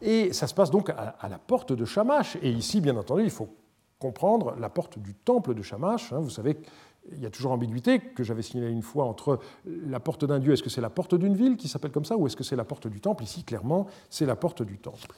[0.00, 2.36] Et ça se passe donc à la porte de Shamash.
[2.42, 3.54] Et ici, bien entendu, il faut
[3.98, 6.12] comprendre la porte du temple de Shamash.
[6.12, 6.58] Vous savez
[7.12, 10.52] il y a toujours ambiguïté que j'avais signalé une fois entre la porte d'un dieu,
[10.52, 12.56] est-ce que c'est la porte d'une ville qui s'appelle comme ça, ou est-ce que c'est
[12.56, 13.24] la porte du temple?
[13.24, 15.08] Ici, clairement, c'est la porte du temple.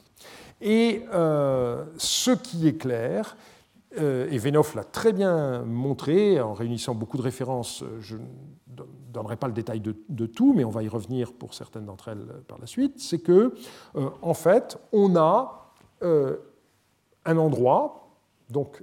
[0.61, 3.37] Et euh, ce qui est clair,
[3.99, 8.23] euh, et Venoff l'a très bien montré en réunissant beaucoup de références, je ne
[9.13, 12.27] donnerai pas le détail de, tout, mais on va y revenir pour certaines d'entre elles
[12.49, 13.55] par la suite, c'est que,
[13.95, 15.63] euh, en fait, on a
[16.03, 18.11] un endroit,
[18.51, 18.83] donc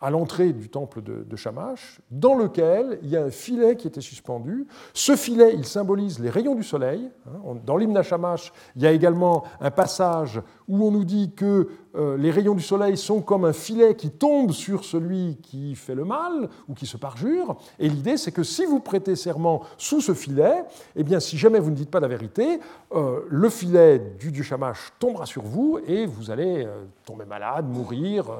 [0.00, 4.00] à l'entrée du temple de, Shamash, dans lequel il y a un filet qui était
[4.00, 4.66] suspendu.
[4.94, 7.10] Ce filet, il symbolise les rayons du soleil.
[7.26, 7.56] Hein.
[7.64, 11.68] Dans l'hymne à Shamash, il y a également un passage où on nous dit que
[11.96, 15.94] euh, les rayons du soleil sont comme un filet qui tombe sur celui qui fait
[15.94, 17.56] le mal ou qui se parjure.
[17.78, 20.64] Et l'idée, c'est que si vous prêtez serment sous ce filet,
[20.96, 22.60] eh bien, si jamais vous ne dites pas la vérité,
[22.92, 27.68] euh, le filet du dieu Shamash tombera sur vous et vous allez euh, tomber malade,
[27.68, 28.30] mourir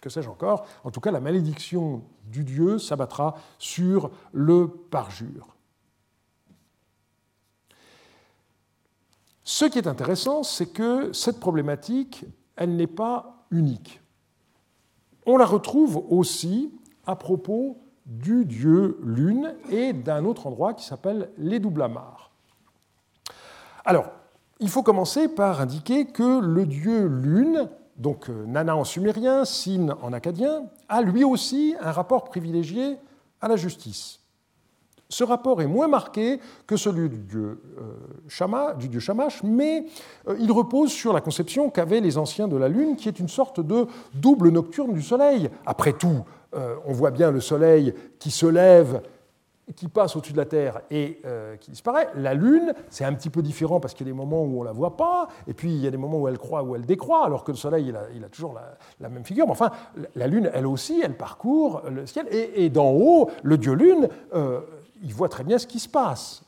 [0.00, 0.66] que sais-je encore.
[0.84, 5.54] En tout cas, la malédiction du Dieu s'abattra sur le parjure.
[9.42, 14.00] Ce qui est intéressant, c'est que cette problématique, elle n'est pas unique.
[15.26, 16.72] On la retrouve aussi
[17.06, 22.30] à propos du dieu Lune et d'un autre endroit qui s'appelle les Doublamars.
[23.84, 24.10] Alors,
[24.60, 29.96] il faut commencer par indiquer que le dieu Lune donc euh, Nana en sumérien, Sin
[30.02, 32.96] en acadien, a lui aussi un rapport privilégié
[33.40, 34.20] à la justice.
[35.10, 39.86] Ce rapport est moins marqué que celui du dieu, euh, du dieu Shamash, mais
[40.28, 43.28] euh, il repose sur la conception qu'avaient les anciens de la Lune, qui est une
[43.28, 45.50] sorte de double nocturne du Soleil.
[45.66, 46.24] Après tout,
[46.86, 49.02] on voit bien le Soleil qui se lève
[49.74, 52.08] qui passe au-dessus de la Terre et euh, qui disparaît.
[52.14, 54.60] La Lune, c'est un petit peu différent parce qu'il y a des moments où on
[54.60, 56.74] ne la voit pas, et puis il y a des moments où elle croît, où
[56.74, 58.54] elle décroît, alors que le Soleil, il a, toujours
[59.00, 59.46] la, même figure.
[59.46, 59.70] Mais enfin,
[60.14, 64.60] la Lune, elle aussi, elle parcourt le ciel, et, d'en haut, le dieu Lune, euh,
[65.02, 66.42] il voit très bien ce qui se passe.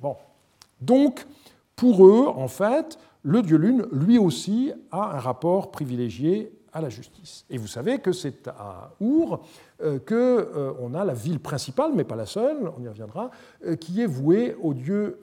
[0.00, 0.16] Bon.
[0.80, 1.26] Donc,
[1.76, 6.88] pour eux, en fait, le dieu Lune, lui aussi, a un rapport privilégié à la
[6.88, 7.44] justice.
[7.50, 9.40] Et vous savez que c'est à Our
[9.82, 13.30] euh, qu'on euh, a la ville principale, mais pas la seule, on y reviendra,
[13.66, 15.20] euh, qui est vouée au dieu,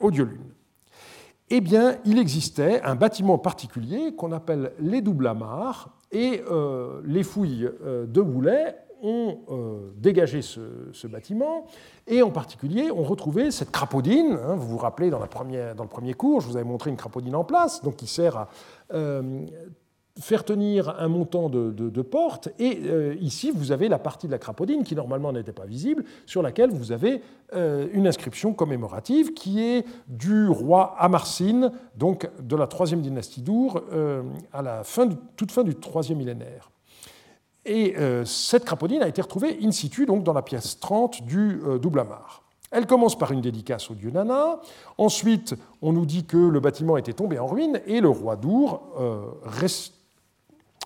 [0.00, 0.52] au dieu Lune.
[1.50, 6.42] Eh bien, il existait un bâtiment particulier qu'on appelle les doubles amarres, et
[7.04, 9.38] les fouilles de Boulet ont
[9.96, 11.66] dégagé ce, bâtiment,
[12.06, 14.38] et en particulier ont retrouvé cette crapaudine.
[14.42, 16.90] Hein, vous vous rappelez, dans, la première, dans, le premier cours, je vous avais montré
[16.90, 18.48] une crapaudine en place, donc qui sert à
[20.20, 24.38] faire tenir un montant de, portes, et euh, ici vous avez la partie de la
[24.38, 27.22] crapaudine qui normalement n'était pas visible, sur laquelle vous avez
[27.54, 33.82] euh, une inscription commémorative qui est du roi Amarsin, donc de la troisième dynastie d'Our,
[33.92, 36.70] euh, à la fin, toute fin du troisième millénaire.
[37.64, 42.00] Et cette crapaudine a été retrouvée in situ donc dans la pièce 30 du double
[42.00, 42.42] amar.
[42.70, 44.60] Elle commence par une dédicace au dieu Nana.
[44.96, 48.80] Ensuite, on nous dit que le bâtiment était tombé en ruine et le roi d'Our
[49.42, 49.97] reste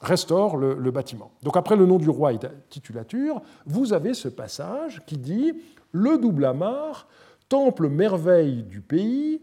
[0.03, 1.31] restaure le, bâtiment.
[1.43, 5.53] Donc après le nom du roi et la titulature, vous avez ce passage qui dit
[5.93, 7.07] Le double amarre,
[7.49, 9.41] temple merveille du pays,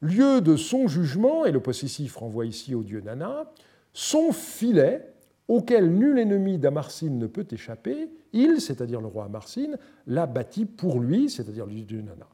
[0.00, 3.50] lieu de son jugement, et le possessif renvoie ici au dieu Nana,
[3.94, 5.08] son filet,
[5.48, 11.00] auquel nul ennemi d'Amarcine ne peut échapper, il, c'est-à-dire le roi Amarcine, l'a bâti pour
[11.00, 12.28] lui, c'est-à-dire le dieu Nana.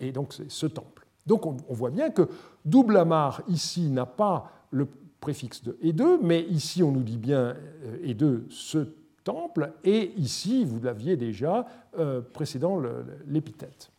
[0.00, 1.06] Et donc c'est ce temple.
[1.26, 2.28] Donc on, voit bien que
[2.64, 4.86] double amarre ici n'a pas le
[5.24, 8.88] préfixe de et 2, mais ici on nous dit bien euh, et 2 ce
[9.24, 11.66] temple, et ici vous l'aviez déjà
[11.98, 12.78] euh, précédant
[13.26, 13.90] l'épithète.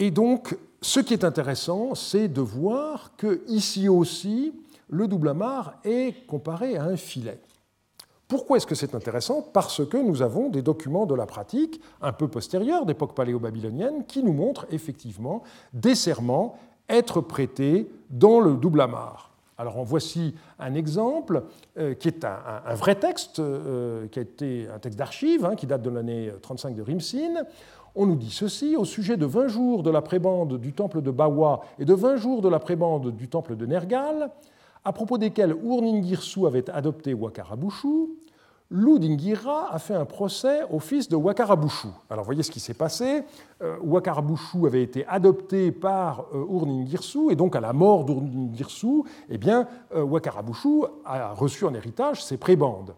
[0.00, 4.52] Et donc, ce qui est intéressant, c'est de voir que ici aussi,
[4.88, 7.38] le double amarre est comparé à un filet.
[8.28, 9.42] Pourquoi est-ce que c'est intéressant?
[9.42, 14.22] Parce que nous avons des documents de la pratique un peu postérieurs d'époque paléo-babylonienne qui
[14.22, 16.56] nous montrent effectivement des serments
[16.88, 19.30] être prêtés dans le double amarre.
[19.56, 21.44] Alors en voici un exemple
[21.78, 25.66] euh, qui est un, vrai texte, euh, qui a été un texte d'archives, hein, qui
[25.66, 27.44] date de l'année 35 de Rimsin.
[27.94, 31.12] On nous dit ceci au sujet de 20 jours de la prébande du temple de
[31.12, 34.30] Bawa et de 20 jours de la prébande du temple de Nergal
[34.84, 38.08] à propos desquels Urningirsu avait adopté Wakarabushu,
[38.70, 41.88] Ludingira a fait un procès au fils de Wakarabushu.
[42.08, 43.22] Alors voyez ce qui s'est passé.
[43.62, 49.38] Euh, Wakarabushu avait été adopté par euh, Urningirsu, et donc à la mort d'Urningirsu, eh
[49.38, 52.94] bien, euh, Wakarabushu a reçu en héritage ses prébandes.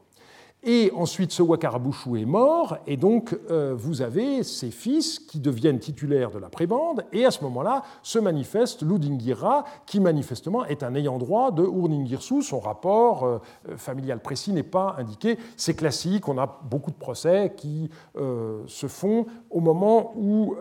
[0.68, 5.78] Et ensuite, ce Wakarabushu est mort, et donc euh, vous avez ses fils qui deviennent
[5.78, 10.96] titulaires de la prébande, et à ce moment-là se manifeste Ludingira, qui manifestement est un
[10.96, 12.42] ayant droit de Urningirsu.
[12.42, 13.38] Son rapport euh,
[13.76, 15.38] familial précis n'est pas indiqué.
[15.56, 20.56] C'est classique, on a beaucoup de procès qui euh, se font au moment où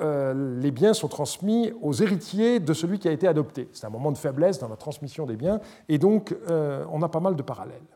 [0.61, 3.69] les biens sont transmis aux héritiers de celui qui a été adopté.
[3.71, 7.19] C'est un moment de faiblesse dans la transmission des biens, et donc on a pas
[7.19, 7.94] mal de parallèles.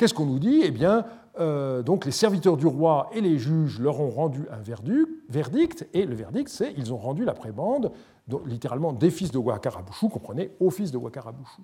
[0.00, 0.62] Qu'est-ce qu'on nous dit?
[0.64, 1.04] Eh bien,
[1.40, 6.06] euh, donc les serviteurs du roi et les juges leur ont rendu un verdict, et
[6.06, 7.92] le verdict, c'est ils ont rendu la prébande,
[8.46, 11.60] littéralement des fils de Wakarabushu, comprenez, aux fils de Wakarabushu.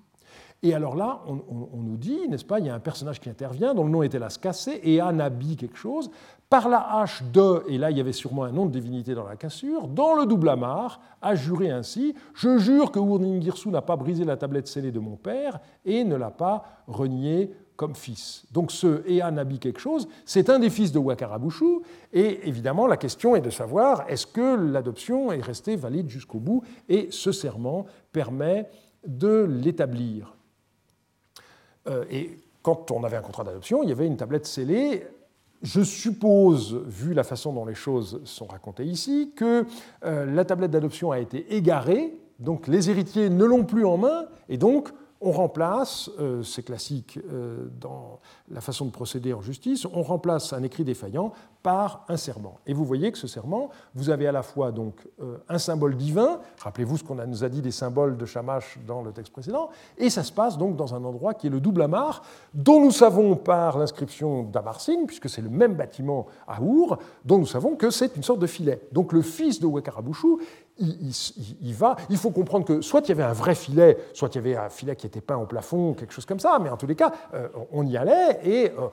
[0.61, 3.73] Et alors là, on, nous dit, n'est-ce pas, il y a un personnage qui intervient,
[3.73, 6.11] dont le nom était Las Cassé, et Anabi quelque chose,
[6.47, 9.27] par la hache de, et là il y avait sûrement un nom de divinité dans
[9.27, 13.95] la cassure, dans le double amar, a juré ainsi Je jure que Urningirsu n'a pas
[13.95, 18.43] brisé la tablette scellée de mon père et ne l'a pas renié comme fils.
[18.51, 22.97] Donc ce Ea Nabi quelque chose, c'est un des fils de Wakarabushu, et évidemment la
[22.97, 27.85] question est de savoir est-ce que l'adoption est restée valide jusqu'au bout, et ce serment
[28.11, 28.67] permet
[29.05, 30.35] de l'établir.
[31.87, 35.05] Euh, et quand on avait un contrat d'adoption, il y avait une tablette scellée.
[35.61, 39.65] Je suppose, vu la façon dont les choses sont racontées ici, que
[40.03, 44.25] euh, la tablette d'adoption a été égarée, donc les héritiers ne l'ont plus en main,
[44.49, 44.89] et donc
[45.21, 50.53] on remplace, euh, c'est classique euh, dans la façon de procéder en justice, on remplace
[50.53, 51.31] un écrit défaillant
[51.63, 52.59] par un serment.
[52.65, 55.97] Et vous voyez que ce serment, vous avez à la fois donc euh, un symbole
[55.97, 59.69] divin, rappelez-vous ce qu'on nous a dit des symboles de Shamash dans le texte précédent,
[59.97, 62.91] et ça se passe donc dans un endroit qui est le double amar, dont nous
[62.91, 67.89] savons par l'inscription d'Amarsin, puisque c'est le même bâtiment à Our, dont nous savons que
[67.89, 68.81] c'est une sorte de filet.
[68.91, 70.39] Donc le fils de Wekarabouchou
[70.79, 71.95] il, va.
[72.09, 74.55] Il faut comprendre que soit il y avait un vrai filet, soit il y avait
[74.55, 76.95] un filet qui était peint au plafond, quelque chose comme ça, mais en tous les
[76.95, 78.87] cas, euh, on y allait et euh,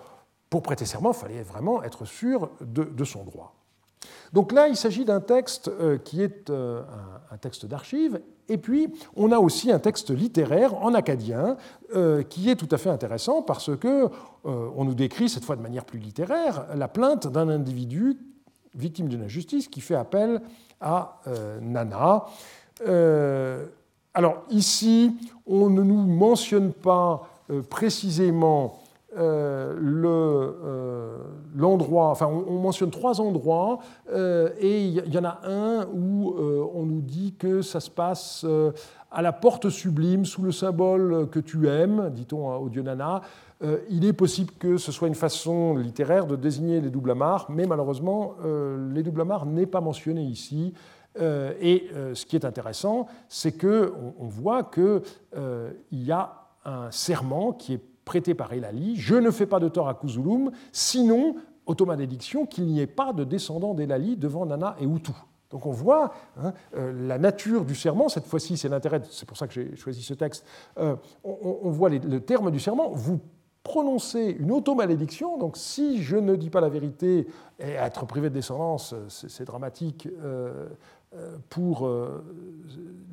[0.50, 3.54] pour prêter serment, il fallait vraiment être sûr de, son droit.
[4.32, 9.32] Donc là, il s'agit d'un texte euh, qui est un, texte d'archives, et puis on
[9.32, 11.56] a aussi un texte littéraire en acadien
[12.28, 14.08] qui est tout à fait intéressant parce que
[14.44, 18.18] on nous décrit cette fois de manière plus littéraire la plainte d'un individu
[18.74, 20.40] victime d'une injustice qui fait appel
[20.80, 22.26] à euh, Nana.
[22.86, 23.66] Euh,
[24.12, 25.16] alors ici,
[25.46, 28.80] on ne nous mentionne pas euh, précisément
[31.54, 33.78] l'endroit, enfin on, mentionne trois endroits,
[34.12, 38.44] et il y, en a un où on nous dit que ça se passe
[39.12, 43.22] à la porte sublime, sous le symbole que tu aimes, dit-on au dieu Nana.
[43.88, 47.66] Il est possible que ce soit une façon littéraire de désigner les doubles amars, mais
[47.66, 48.34] malheureusement,
[48.92, 50.74] les doubles amars n'est pas mentionné ici.
[51.20, 55.02] Euh, et euh, ce qui est intéressant, c'est qu'on on voit qu'il
[55.36, 59.68] euh, y a un serment qui est prêté par Elali Je ne fais pas de
[59.68, 61.36] tort à Kuzulum, sinon,
[61.66, 65.12] automalédiction, qu'il n'y ait pas de descendant d'Elali devant Nana et Hutu.
[65.50, 66.12] Donc on voit
[66.42, 70.02] hein, la nature du serment, cette fois-ci c'est l'intérêt, c'est pour ça que j'ai choisi
[70.02, 70.44] ce texte,
[71.22, 72.90] on, voit le terme du serment,
[73.64, 77.26] prononcez une automalédiction, donc si je ne dis pas la vérité
[77.58, 80.08] et être privé de descendance, c'est dramatique,
[81.16, 82.24] euh, pour euh,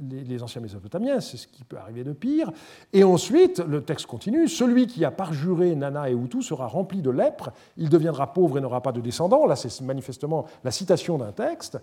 [0.02, 2.52] les anciens mésopotamiens, c'est ce qui peut arriver de pire.
[2.94, 7.12] Et ensuite, le texte continue, celui qui a parjuré Nana et Hutu sera rempli de
[7.12, 9.46] lèpre, il deviendra pauvre et n'aura pas de descendants.
[9.46, 11.78] Là, c'est manifestement la citation d'un texte.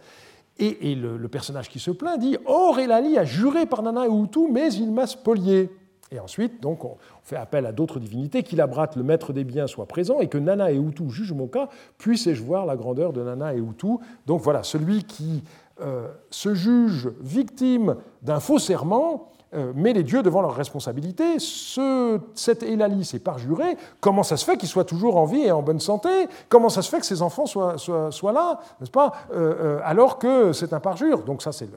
[0.59, 4.51] Et, le, personnage qui se plaint dit Or, Elali a juré par Nana et Hutu,
[4.51, 5.71] mais il m'a spolié.
[6.11, 9.67] Et ensuite, donc, on fait appel à d'autres divinités, qu'il abrate le maître des biens
[9.67, 13.23] soit présent et que Nana et Hutu jugent mon cas, puisse-je voir la grandeur de
[13.23, 13.99] Nana et Hutu.
[14.27, 15.45] Donc voilà, celui qui
[15.81, 21.39] euh, se juge victime d'un faux serment, met les dieux devant leurs responsabilités.
[21.39, 23.77] Ce, cet Elali s'est parjuré.
[24.01, 26.09] Comment ça se fait qu'il soit toujours en vie et en bonne santé?
[26.49, 29.13] Comment ça se fait que ses enfants soient, là, n'est-ce pas?
[29.33, 31.23] Euh, Alors que c'est un parjure.
[31.25, 31.69] Donc ça, c'est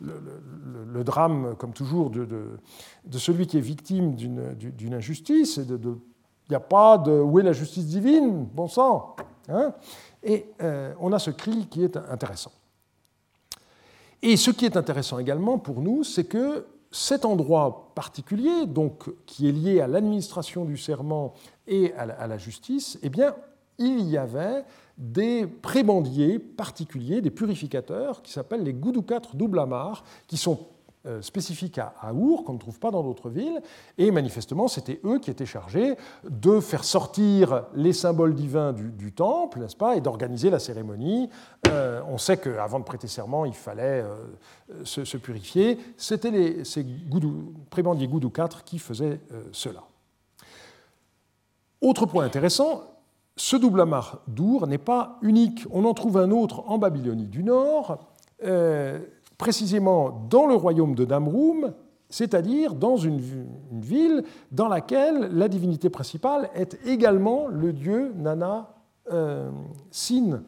[0.00, 5.58] le, drame, comme toujours, de, de, celui qui est victime d'une injustice.
[5.58, 5.96] Il
[6.50, 9.16] n'y a pas de où est la justice divine, bon sang.
[9.48, 9.72] Hein?
[10.22, 10.46] Et
[11.00, 12.52] on a ce cri qui est intéressant.
[14.22, 19.48] Et ce qui est intéressant également pour nous, c'est que cet endroit particulier, donc, qui
[19.48, 21.34] est lié à l'administration du serment
[21.66, 23.34] et à la, justice, eh bien,
[23.78, 24.64] il y avait
[24.96, 29.62] des prébendiers particuliers, des purificateurs, qui s'appellent les Goudou-4 double
[30.26, 30.58] qui sont
[31.06, 33.62] euh, spécifiques à, Our, qu'on ne trouve pas dans d'autres villes,
[33.98, 35.96] et manifestement, c'était eux qui étaient chargés
[36.28, 41.30] de faire sortir les symboles divins du, temple, n'est-ce pas, et d'organiser la cérémonie.
[41.68, 45.78] Euh, on sait qu'avant de prêter serment, il fallait euh, se, purifier.
[45.96, 49.20] C'était ces goudou, prébendiers Goudou 4 qui faisaient
[49.52, 49.84] cela.
[51.80, 52.82] Autre point intéressant,
[53.36, 55.64] ce double amarre d'Our n'est pas unique.
[55.70, 57.98] On en trouve un autre en Babylonie du Nord
[59.38, 61.72] précisément dans le royaume de Damroum,
[62.10, 63.20] c'est-à-dire dans une,
[63.72, 68.74] ville dans laquelle la divinité principale est également le dieu Nana
[69.12, 69.50] euh,
[69.90, 70.42] Sin.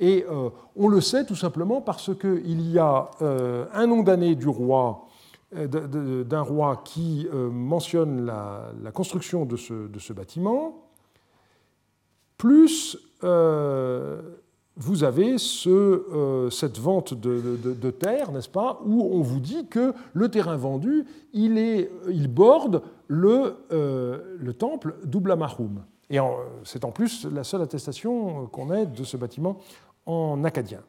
[0.00, 4.34] Et euh, on le sait tout simplement parce qu'il y a euh, un nom d'année
[4.34, 5.06] du roi,
[5.52, 10.82] d'un roi qui mentionne la, construction de ce, de ce bâtiment,
[12.36, 12.98] plus
[14.76, 20.28] vous avez euh, cette vente de, terre, n'est-ce pas, où on vous dit que le
[20.28, 25.84] terrain vendu, il, borde le, euh, le temple d'Ublamahum.
[26.10, 26.18] Et
[26.64, 29.58] c'est en plus la seule attestation qu'on ait de ce bâtiment
[30.06, 30.80] en acadien.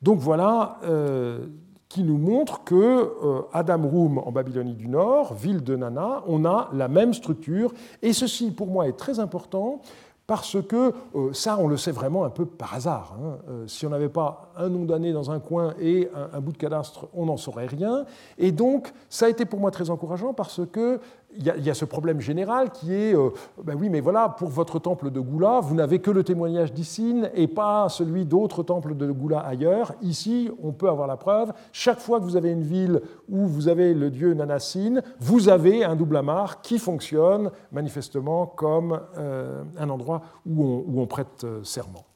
[0.00, 1.46] Donc voilà euh,
[1.88, 3.10] qui nous montre que
[3.52, 7.72] Adam Roum en Babylonie du Nord, ville de Nana, on a la même structure.
[8.02, 9.80] Et ceci, pour moi, est très important
[10.28, 13.16] parce que euh, ça, on le sait vraiment un peu par hasard.
[13.18, 13.38] Hein.
[13.48, 16.58] Euh, si on n'avait pas un nom d'année dans un coin et un, bout de
[16.58, 18.04] cadastre, on n'en saurait rien.
[18.36, 21.00] Et donc, ça a été pour moi très encourageant parce que
[21.36, 23.30] il y, a ce problème général qui est, euh,
[23.62, 27.30] ben oui, mais voilà, pour votre temple de Goula, vous n'avez que le témoignage d'Issine
[27.34, 29.92] et pas celui d'autres temples de Goula ailleurs.
[30.00, 31.52] Ici, on peut avoir la preuve.
[31.70, 35.84] Chaque fois que vous avez une ville où vous avez le dieu Nanassine, vous avez
[35.84, 42.06] un double amarre qui fonctionne manifestement comme euh, un endroit où on, prête euh, serment.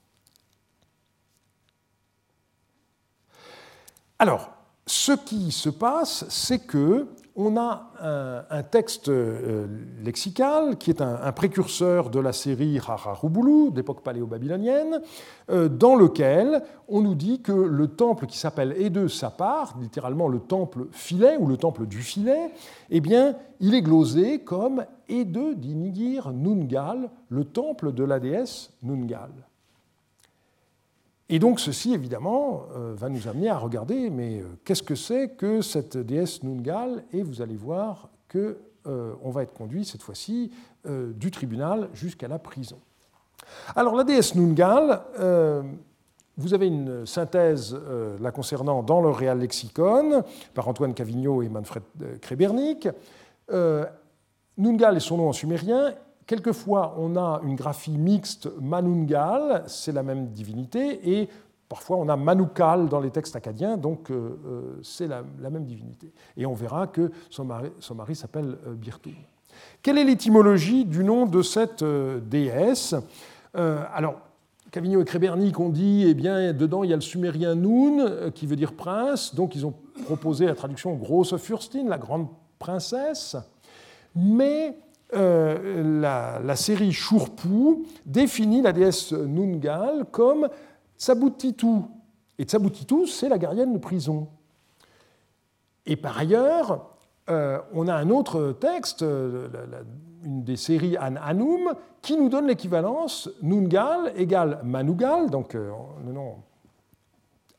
[4.18, 4.50] Alors,
[4.86, 9.66] ce qui se passe, c'est que on a un, texte euh,
[10.02, 15.00] lexical qui est un, précurseur de la série Hararubulu d'époque paléo-babylonienne,
[15.50, 20.40] euh, dans lequel on nous dit que le temple qui s'appelle Ede Sapar, littéralement le
[20.40, 22.50] temple filet ou le temple du filet,
[22.90, 29.30] eh bien, il est glosé comme Ede d'Inigir Nungal, le temple de la déesse Nungal.
[31.32, 35.30] Et donc ceci, évidemment, euh, va nous amener à regarder, mais euh, qu'est-ce que c'est
[35.30, 38.54] que cette déesse Nungal Et vous allez voir qu'on
[38.86, 40.52] euh, va être conduit cette fois-ci
[40.84, 42.78] du tribunal jusqu'à la prison.
[43.76, 45.00] Alors la déesse Nungal,
[46.36, 47.78] vous avez une synthèse
[48.20, 50.24] la concernant dans le Réal Lexicon
[50.54, 51.84] par Antoine Cavigno et Manfred
[52.20, 52.88] Krebernik.
[54.58, 55.94] Nungal est son nom en sumérien
[56.32, 61.28] Quelquefois, on a une graphie mixte Manungal, c'est la même divinité, et
[61.68, 66.10] parfois on a Manukal dans les textes acadiens, donc euh, euh, c'est la, même divinité.
[66.38, 69.12] Et on verra que son mari, s'appelle euh, Birtum.
[69.82, 72.94] Quelle est l'étymologie du nom de cette déesse?
[73.52, 74.14] Alors,
[74.70, 78.46] Cavigno et Crébernic ont dit, eh bien, dedans il y a le sumérien Nun, qui
[78.46, 79.74] veut dire prince, donc ils ont
[80.06, 82.28] proposé la traduction Grosse Fürstin, la grande
[82.58, 83.36] princesse.
[84.16, 84.74] Mais
[85.14, 90.48] euh, la, série Chourpou définit la déesse Nungal comme
[90.98, 91.82] Tsabutitu.
[92.38, 94.28] Et Tsabutitu, c'est la gardienne de prison.
[95.84, 96.88] Et par ailleurs,
[97.28, 103.30] euh, on a un autre texte, une des séries An Anum, qui nous donne l'équivalence
[103.42, 105.70] Nungal égale Manugal, donc euh,
[106.06, 106.36] le nom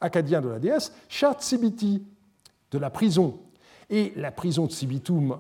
[0.01, 2.03] acadien de la déesse, Tsibiti,
[2.71, 3.39] de la prison.
[3.89, 5.37] Et la prison de Sibitum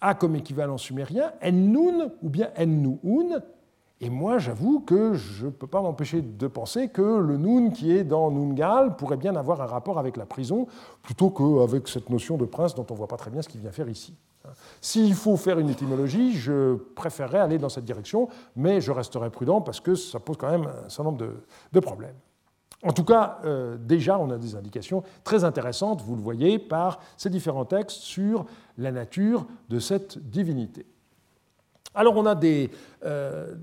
[0.00, 3.42] a comme équivalent sumérien Ennun ou bien Ennuun.
[4.02, 7.94] Et moi, j'avoue que je ne peux pas m'empêcher de penser que le Nun qui
[7.94, 10.66] est dans Nungal pourrait bien avoir un rapport avec la prison,
[11.02, 13.60] plutôt qu'avec cette notion de prince dont on ne voit pas très bien ce qu'il
[13.60, 14.14] vient faire ici.
[14.80, 19.60] S'il faut faire une étymologie, je préférerais aller dans cette direction, mais je resterai prudent
[19.60, 21.26] parce que ça pose quand même un certain nombre
[21.70, 22.16] de, problèmes.
[22.82, 27.00] En tout cas, euh, déjà, on a des indications très intéressantes, vous le voyez, par
[27.16, 28.46] ces différents textes sur
[28.78, 30.86] la nature de cette divinité.
[31.92, 32.38] Alors on a
[33.04, 33.54] euh,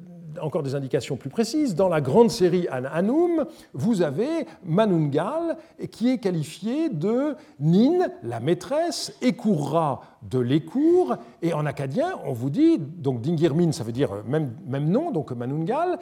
[0.42, 1.76] encore des indications plus précises.
[1.76, 5.58] Dans la grande série An Anum, vous avez Manungal
[5.92, 12.50] qui est qualifié de Nin, la maîtresse, Ekurra de l'écour, et en acadien on vous
[12.50, 15.98] dit, donc Dingirmin ça veut dire même, même nom, donc Manungal,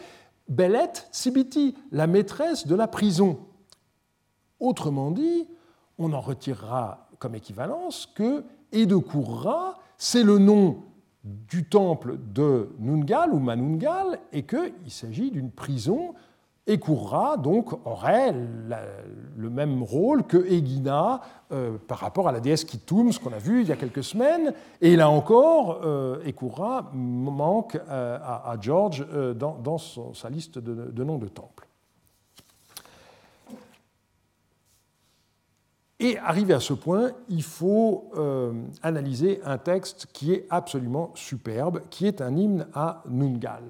[0.47, 3.39] Belet Sibiti, la maîtresse de la prison.
[4.59, 5.47] Autrement dit,
[5.97, 8.43] on en retirera comme équivalence que
[8.99, 10.83] Kourra, c'est le nom
[11.23, 16.13] du temple de Nungal ou Manungal et qu'il s'agit d'une prison.
[16.67, 16.79] Et
[17.37, 23.19] donc aurait le même rôle que Egina euh, par rapport à la déesse Kitoum, ce
[23.19, 24.51] qu'on a vu il y a quelques semaines.
[24.81, 26.19] Et là encore, euh,
[26.93, 29.05] manque euh, à, George
[29.35, 31.65] dans, sa liste de noms de temples.
[35.99, 38.53] Et arrivé à ce point, il faut euh,
[38.83, 43.63] analyser un texte qui est absolument superbe, qui est un hymne à Nungal.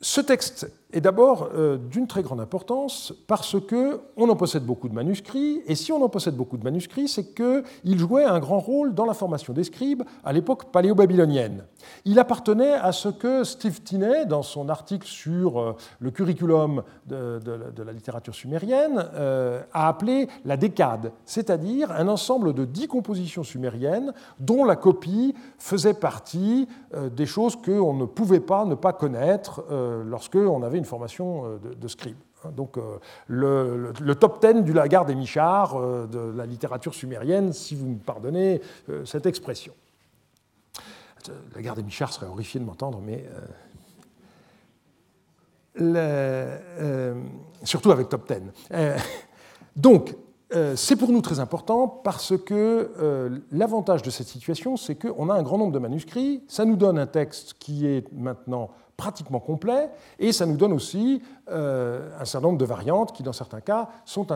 [0.00, 0.66] Ce texte
[0.96, 5.74] est d'abord euh, d'une très grande importance parce qu'on en possède beaucoup de manuscrits, et
[5.74, 9.12] si on en possède beaucoup de manuscrits, c'est qu'il jouait un grand rôle dans la
[9.12, 11.64] formation des scribes à l'époque paléo-babylonienne.
[12.04, 17.40] Il appartenait à ce que Steve Tinney, dans son article sur euh, le curriculum de,
[17.84, 24.12] la littérature sumérienne, euh, a appelé la décade, c'est-à-dire un ensemble de dix compositions sumériennes
[24.40, 26.68] dont la copie faisait partie
[27.14, 29.64] des choses qu'on ne pouvait pas ne pas connaître
[30.04, 32.16] lorsque on avait une formation euh, de, scribe.
[32.44, 37.52] Hein, donc euh, le, top 10 du Lagarde des Michards euh, de la littérature sumérienne,
[37.52, 38.60] si vous me pardonnez
[39.04, 39.72] cette expression.
[41.54, 43.24] Lagarde des Michards serait horrifié de m'entendre, mais
[47.64, 48.78] surtout avec top 10.
[49.74, 50.14] donc,
[50.76, 55.42] c'est pour nous très important parce que l'avantage de cette situation, c'est qu'on a un
[55.42, 60.32] grand nombre de manuscrits, ça nous donne un texte qui est maintenant pratiquement complet, et
[60.32, 64.26] ça nous donne aussi un certain nombre de variantes qui, dans certains cas, sont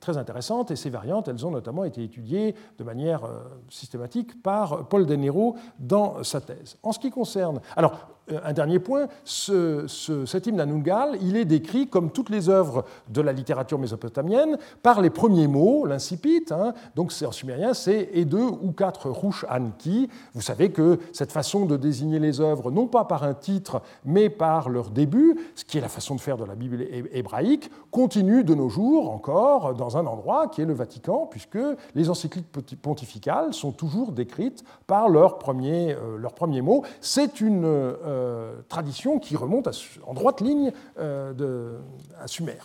[0.00, 3.22] très intéressantes, et ces variantes, elles ont notamment été étudiées de manière
[3.68, 6.76] systématique par Paul Denero dans sa thèse.
[6.82, 7.60] En ce qui concerne...
[7.76, 12.48] Alors, euh, un dernier point, cet hymne à Nungal, il est décrit, comme toutes les
[12.48, 16.44] œuvres de la littérature mésopotamienne, par les premiers mots, l'incipit.
[16.50, 16.74] Hein.
[16.94, 20.08] donc en sumérien, c'est et deux ou quatre rouches anki.
[20.34, 24.28] Vous savez que cette façon de désigner les œuvres, non pas par un titre, mais
[24.28, 28.44] par leur début, ce qui est la façon de faire de la Bible hébraïque, continue
[28.44, 31.58] de nos jours encore dans un endroit qui est le Vatican, puisque
[31.94, 36.84] les encycliques pontificales sont toujours décrites par leurs premiers, euh, mots.
[37.00, 39.68] C'est une euh, tradition qui remonte
[40.06, 41.78] en droite ligne euh, de,
[42.20, 42.58] à Sumer.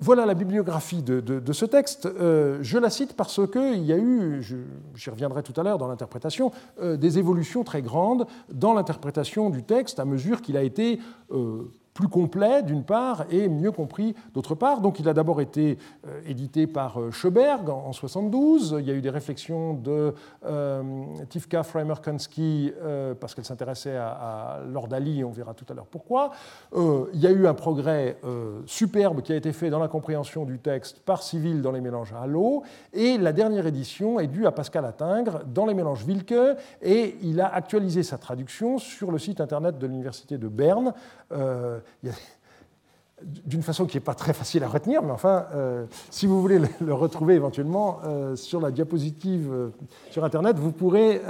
[0.00, 2.08] Voilà la bibliographie de, ce texte.
[2.16, 4.42] je la cite parce qu'il y a eu,
[4.94, 9.98] j'y reviendrai tout à l'heure dans l'interprétation, des évolutions très grandes dans l'interprétation du texte
[9.98, 11.00] à mesure qu'il a été
[11.98, 14.80] plus complet d'une part et mieux compris d'autre part.
[14.80, 18.76] Donc il a d'abord été euh, édité par euh, Schoberg en 72.
[18.78, 20.14] Il y a eu des réflexions de
[20.46, 20.82] euh,
[21.28, 22.72] Tivka Freimer-Kansky
[23.18, 26.30] parce qu'elle s'intéressait à, Lord Ali, on verra tout à l'heure pourquoi.
[26.76, 28.18] il y a eu un progrès
[28.66, 32.12] superbe qui a été fait dans la compréhension du texte par Civil dans les mélanges
[32.12, 32.62] à l'eau.
[32.92, 36.34] Et la dernière édition est due à Pascal Attingre dans les mélanges Wilke
[36.82, 40.92] et il a actualisé sa traduction sur le site internet de l'Université de Berne
[43.22, 46.60] d'une façon qui n'est pas très facile à retenir, mais enfin, euh, si vous voulez
[46.80, 49.70] le, retrouver éventuellement euh, sur la diapositive euh,
[50.10, 51.20] sur Internet, vous pourrez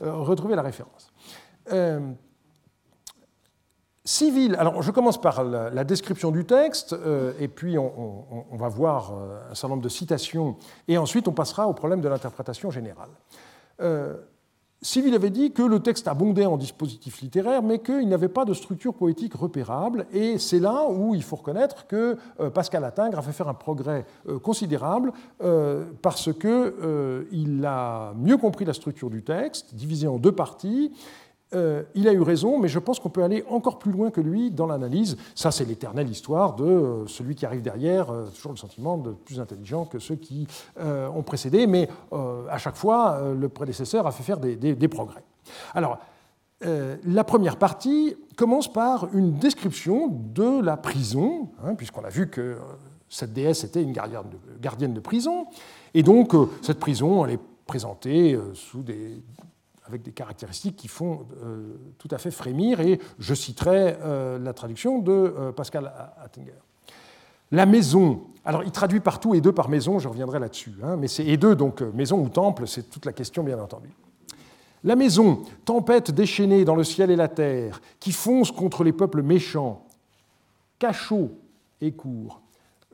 [0.00, 1.12] retrouver la référence.
[4.04, 6.96] civil, alors je commence par la, description du texte,
[7.38, 9.12] et puis on, on, va voir
[9.50, 10.56] un certain nombre de citations,
[10.88, 13.10] et ensuite on passera au problème de l'interprétation générale.
[14.84, 18.52] Civil avait dit que le texte abondait en dispositifs littéraires, mais qu'il n'avait pas de
[18.52, 20.06] structure poétique repérable.
[20.12, 23.54] Et c'est là où il faut reconnaître que euh, Pascal Attingre a fait faire un
[23.54, 30.18] progrès euh, considérable euh, parce qu'il a mieux compris la structure du texte, divisé en
[30.18, 30.90] deux parties,
[31.54, 34.20] euh, il a eu raison, mais je pense qu'on peut aller encore plus loin que
[34.20, 35.16] lui dans l'analyse.
[35.34, 39.10] Ça, c'est l'éternelle histoire de euh, celui qui arrive derrière, euh, toujours le sentiment de
[39.10, 40.46] plus intelligent que ceux qui
[40.78, 41.88] ont précédé, mais
[42.50, 45.22] à chaque fois, le prédécesseur a fait faire des, progrès.
[45.74, 45.98] Alors,
[46.60, 52.58] la première partie commence par une description de la prison, hein, puisqu'on a vu que
[53.08, 55.46] cette déesse était une gardienne de, gardienne de prison,
[55.94, 59.22] et donc cette prison, elle est présentée sous des
[59.86, 64.52] avec des caractéristiques qui font euh, tout à fait frémir, et je citerai euh, la
[64.52, 66.52] traduction de euh, Pascal Attinger.
[67.50, 71.08] La maison, alors il traduit partout et deux par maison, je reviendrai là-dessus, hein, mais
[71.08, 73.90] c'est et deux, donc maison ou temple, c'est toute la question bien entendu.
[74.84, 79.22] La maison, tempête déchaînée dans le ciel et la terre, qui fonce contre les peuples
[79.22, 79.86] méchants,
[80.78, 81.30] cachot
[81.80, 82.41] et court,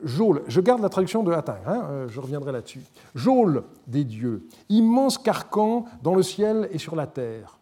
[0.03, 2.81] Jôle, je garde la traduction de Hatin, hein, euh, je reviendrai là-dessus.
[3.15, 7.59] Jôle des dieux, immense carcan dans le ciel et sur la terre.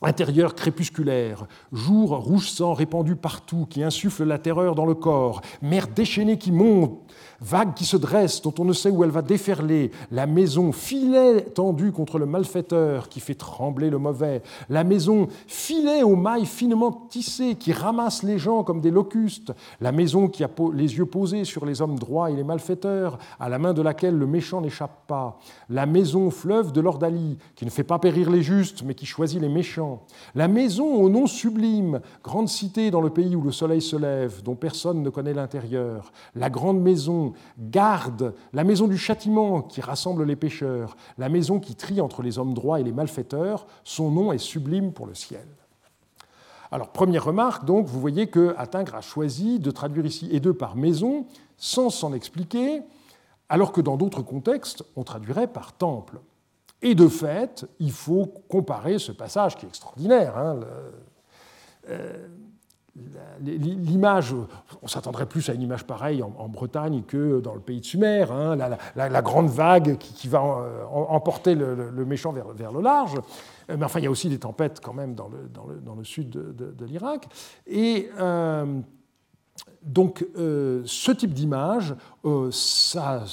[0.00, 5.88] Intérieur crépusculaire, jour rouge sang répandu partout qui insuffle la terreur dans le corps, mer
[5.88, 7.00] déchaînée qui monte,
[7.40, 11.42] vague qui se dresse, dont on ne sait où elle va déferler, la maison, filet
[11.42, 17.06] tendu contre le malfaiteur qui fait trembler le mauvais, la maison, filet aux mailles finement
[17.08, 21.44] tissées qui ramasse les gens comme des locustes, la maison qui a les yeux posés
[21.44, 25.06] sur les hommes droits et les malfaiteurs, à la main de laquelle le méchant n'échappe
[25.06, 29.06] pas, la maison, fleuve de l'ordalie, qui ne fait pas périr les justes, mais qui
[29.06, 30.02] choisit les méchants,
[30.34, 34.42] la maison au nom sublime, grande cité dans le pays où le soleil se lève,
[34.42, 37.27] dont personne ne connaît l'intérieur, la grande maison,
[37.58, 42.38] garde, la maison du châtiment qui rassemble les pécheurs, la maison qui trie entre les
[42.38, 45.46] hommes droits et les malfaiteurs, son nom est sublime pour le ciel.
[46.70, 50.52] Alors, première remarque, donc, vous voyez que Attingre a choisi de traduire ici et deux
[50.52, 51.26] par maison
[51.56, 52.82] sans s'en expliquer,
[53.48, 56.20] alors que dans d'autres contextes, on traduirait par temple.
[56.82, 60.36] Et de fait, il faut comparer ce passage qui est extraordinaire.
[60.36, 60.60] Hein,
[61.88, 62.28] euh,
[63.40, 64.34] l'image,
[64.82, 68.26] on s'attendrait plus à une image pareille en, Bretagne que dans le pays de Sumer,
[68.30, 68.56] hein,
[68.96, 73.14] la, grande vague qui, va euh, emporter le, méchant vers, le large.
[73.70, 76.84] Euh, mais enfin, il y a aussi des tempêtes quand même dans le, sud de,
[76.84, 77.28] l'Irak.
[77.66, 78.80] Et euh,
[79.82, 81.94] donc, ce type d'image,
[82.50, 83.24] ça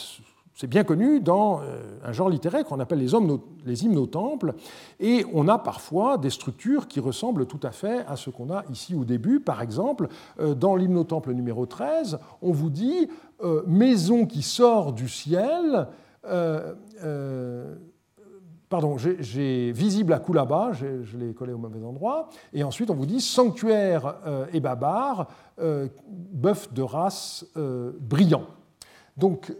[0.56, 4.06] c'est bien connu dans euh, un genre littéraire qu'on appelle les, hommes, les hymnes au
[4.06, 4.54] temple,
[5.02, 8.64] et on a parfois des structures qui ressemblent tout à fait à ce qu'on a
[8.72, 9.42] ici au début.
[9.42, 10.08] Par exemple,
[10.40, 13.10] euh, dans l'hymne temple numéro 13, on vous dit
[13.44, 15.88] euh, maison qui sort du ciel,
[18.70, 23.06] pardon, j'ai visible à là-bas, je l'ai collé au mauvais endroit, et ensuite on vous
[23.06, 24.16] dit sanctuaire
[24.52, 25.28] et babar,
[25.60, 27.46] bœuf de race
[28.00, 28.48] brillant.
[29.18, 29.52] Donc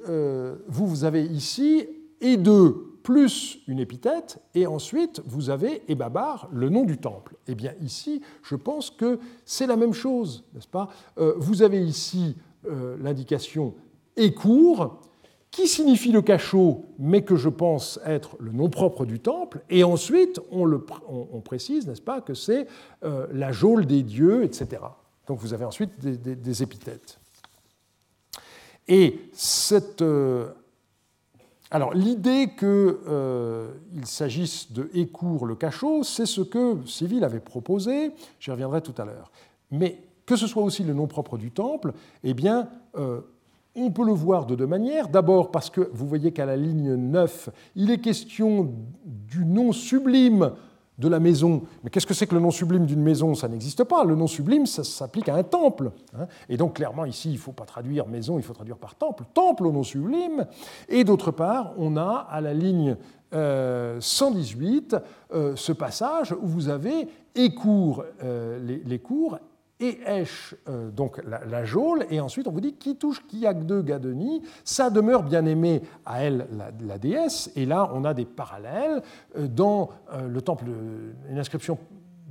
[0.68, 1.88] vous, vous avez ici
[2.22, 7.36] et deux plus une épithète, et ensuite vous avez Ebabar, le nom du temple.
[7.48, 10.90] Eh bien ici, je pense que c'est la même chose, n'est-ce pas?
[11.20, 12.36] Euh, Vous avez ici
[12.66, 13.76] euh, l'indication
[14.18, 15.02] Écourt,
[15.52, 19.84] qui signifie le cachot, mais que je pense être le nom propre du temple, et
[19.84, 22.66] ensuite on, précise, n'est-ce pas, que c'est
[23.04, 24.82] euh, la geôle des dieux, etc.
[25.28, 27.20] Donc vous avez ensuite des épithètes.
[28.88, 30.04] Et cette
[31.72, 33.70] alors l'idée qu'il euh,
[34.04, 39.04] s'agisse de Écourt le cachot, c'est ce que Séville avait proposé, j'y reviendrai tout à
[39.04, 39.32] l'heure.
[39.72, 43.20] Mais que ce soit aussi le nom propre du temple, eh bien, euh,
[43.76, 45.10] on peut le voir de deux manières.
[45.10, 48.72] D'abord parce que vous voyez qu'à la ligne 9, il est question
[49.04, 50.52] du nom sublime
[50.98, 51.64] de la maison.
[51.84, 53.36] Mais qu'est-ce que c'est que le nom sublime d'une maison?
[53.36, 54.04] Ça n'existe pas.
[54.04, 55.92] Le nom sublime, ça s'applique à un temple.
[56.18, 56.28] Hein.
[56.50, 59.24] Et donc, clairement, ici, il ne faut pas traduire maison, il faut traduire par temple.
[59.34, 60.46] Temple au nom sublime.
[60.90, 62.96] Et d'autre part, on a à la ligne
[63.32, 65.00] 118 euh,
[65.34, 69.40] euh, ce passage où vous avez écourt euh, les cours
[69.80, 73.82] et Esh, euh, donc la, geôle, et ensuite on vous dit qui touche Kiak de
[73.82, 76.48] Gadeni, ça demeure bien aimé à elle,
[76.82, 79.02] la, déesse, et là on a des parallèles.
[79.38, 80.66] Euh, dans euh, le temple,
[81.30, 81.78] une inscription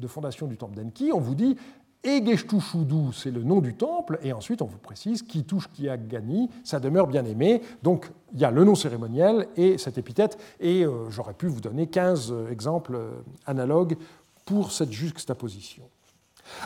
[0.01, 1.57] de fondation du temple d'Enki, on vous dit
[2.03, 6.49] Egeshtushudu, c'est le nom du temple, et ensuite on vous précise qui touche Kiak Gani,
[6.63, 7.61] ça demeure bien aimé.
[7.83, 11.87] Donc il y a le nom cérémoniel et cette épithète, et j'aurais pu vous donner
[11.87, 12.99] 15 exemples
[13.47, 13.97] analogues
[14.45, 15.85] pour cette juxtaposition.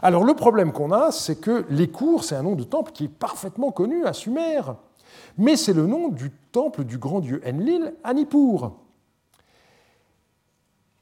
[0.03, 3.05] Alors le problème qu'on a, c'est que les cours, c'est un nom de temple qui
[3.05, 4.61] est parfaitement connu à Sumer,
[5.37, 8.73] mais c'est le nom du temple du grand dieu Enlil à Nippur.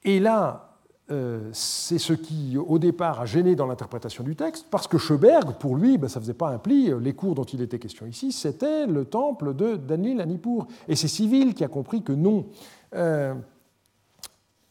[0.05, 0.67] Et là,
[1.11, 5.53] euh, c'est ce qui, au départ, a gêné dans l'interprétation du texte, parce que Schoberg,
[5.59, 6.93] pour lui, ben, ça ne faisait pas un pli.
[7.01, 10.67] Les cours dont il était question ici, c'était le temple de d'Enlil à Nippur.
[10.89, 12.47] Et c'est Civil qui a compris que non.
[12.95, 13.35] Euh,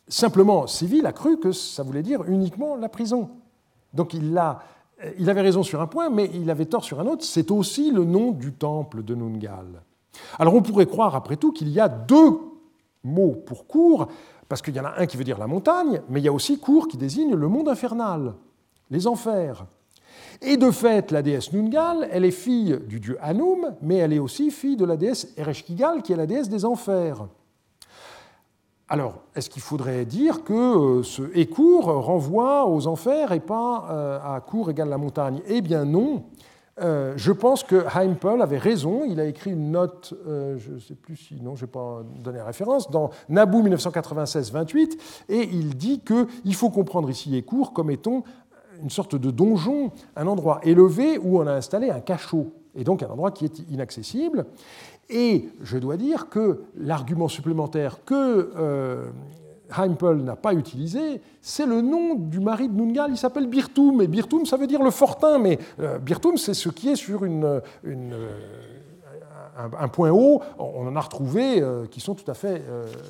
[0.08, 3.30] simplement, Civil a cru que ça voulait dire uniquement la prison.
[3.96, 7.24] Donc il, avait raison sur un point, mais il avait tort sur un autre.
[7.24, 9.82] C'est aussi le nom du temple de Nungal.
[10.38, 12.38] Alors on pourrait croire, après tout, qu'il y a deux
[13.04, 14.08] mots pour cour,
[14.48, 16.34] parce qu'il y en a un qui veut dire la montagne, mais il y a
[16.34, 18.34] aussi cour qui désigne le monde infernal,
[18.92, 19.66] les enfers.
[20.42, 24.20] Et de fait, la déesse Nungal, elle est fille du dieu Anum, mais elle est
[24.20, 27.28] aussi fille de la déesse Ereshkigal, qui est la déesse des enfers.
[28.88, 30.54] Alors, est-ce qu'il faudrait dire que
[31.00, 35.42] euh, ce Écourt renvoie aux enfers et pas euh, à cour égale la montagne?
[35.48, 36.26] Eh bien non.
[36.82, 39.04] Euh, je pense que Heimpel avait raison.
[39.08, 42.38] Il a écrit une note, je ne sais plus si, non, je n'ai pas donné
[42.38, 48.24] la référence, dans Naboo 1996-28, et il dit qu'il faut comprendre ici Écourt comme étant
[48.84, 53.02] une sorte de donjon, un endroit élevé où on a installé un cachot, et donc
[53.02, 54.46] un endroit qui est inaccessible.
[55.10, 59.06] Et je dois dire que l'argument supplémentaire que euh,
[59.78, 64.08] Heimpel n'a pas utilisé, c'est le nom du mari de Nungal, il s'appelle Birtum, et
[64.08, 67.62] Birtum ça veut dire le fortin, mais euh, Birtum c'est ce qui est sur euh,
[69.78, 72.64] un, point haut, on en a retrouvé qui sont tout à fait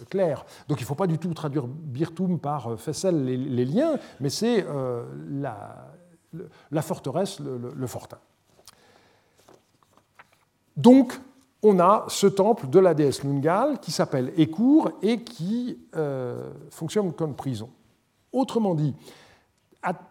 [0.10, 0.46] clairs.
[0.68, 4.66] Donc il ne faut pas du tout traduire Birtum par Fessel les, liens, mais c'est
[5.32, 5.88] la,
[6.72, 8.18] la, forteresse, le, le fortin.
[10.78, 11.20] Donc,
[11.64, 17.14] on a ce temple de la déesse Nungal qui s'appelle Écourt et qui euh, fonctionne
[17.14, 17.70] comme prison.
[18.32, 18.93] Autrement dit,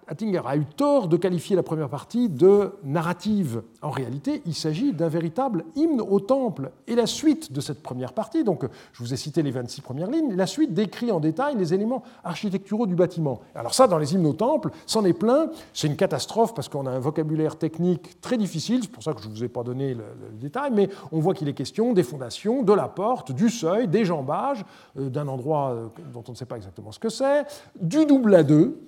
[0.07, 3.63] Attinger a eu tort de qualifier la première partie de narrative.
[3.83, 6.71] En réalité, il s'agit d'un véritable hymne au temple.
[6.87, 10.11] Et la suite de cette première partie, donc je vous ai cité les 26 premières
[10.11, 13.41] lignes, la suite décrit en détail les éléments architecturaux du bâtiment.
[13.55, 15.49] Alors ça, dans les hymnes au temple, c'en est plein.
[15.73, 19.23] C'est une catastrophe parce qu'on a un vocabulaire technique très difficile, c'est pour ça que
[19.23, 20.05] je ne vous ai pas donné le,
[20.41, 24.05] détail, mais on voit qu'il est question des fondations, de la porte, du seuil, des
[24.05, 24.65] jambages,
[24.99, 27.45] euh, d'un endroit euh, dont on ne sait pas exactement ce que c'est,
[27.81, 28.79] du double à deux,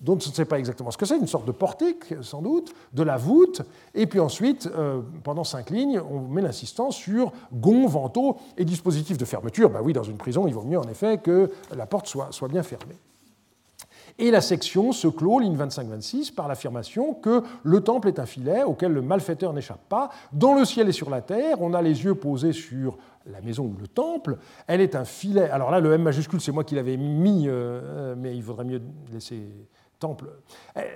[0.00, 2.74] dont on ne sait pas exactement ce que c'est, une sorte de portique sans doute,
[2.92, 3.62] de la voûte,
[3.94, 9.18] et puis ensuite, euh, pendant cinq lignes, on met l'insistance sur gonds, vantaux et dispositifs
[9.18, 9.70] de fermeture.
[9.70, 12.62] Ben oui, dans une prison, il vaut mieux en effet que la porte soit, bien
[12.62, 12.96] fermée.
[14.18, 18.62] Et la section se clôt, ligne 25-26, par l'affirmation que le temple est un filet
[18.62, 20.10] auquel le malfaiteur n'échappe pas.
[20.32, 22.96] Dans le ciel et sur la terre, on a les yeux posés sur
[23.30, 24.38] la maison ou le temple.
[24.66, 25.50] Elle est un filet.
[25.50, 28.64] Alors là, le M majuscule, c'est moi qui l'avais mis, euh, euh, mais il vaudrait
[28.64, 28.80] mieux
[29.12, 29.42] laisser
[29.98, 30.30] temple.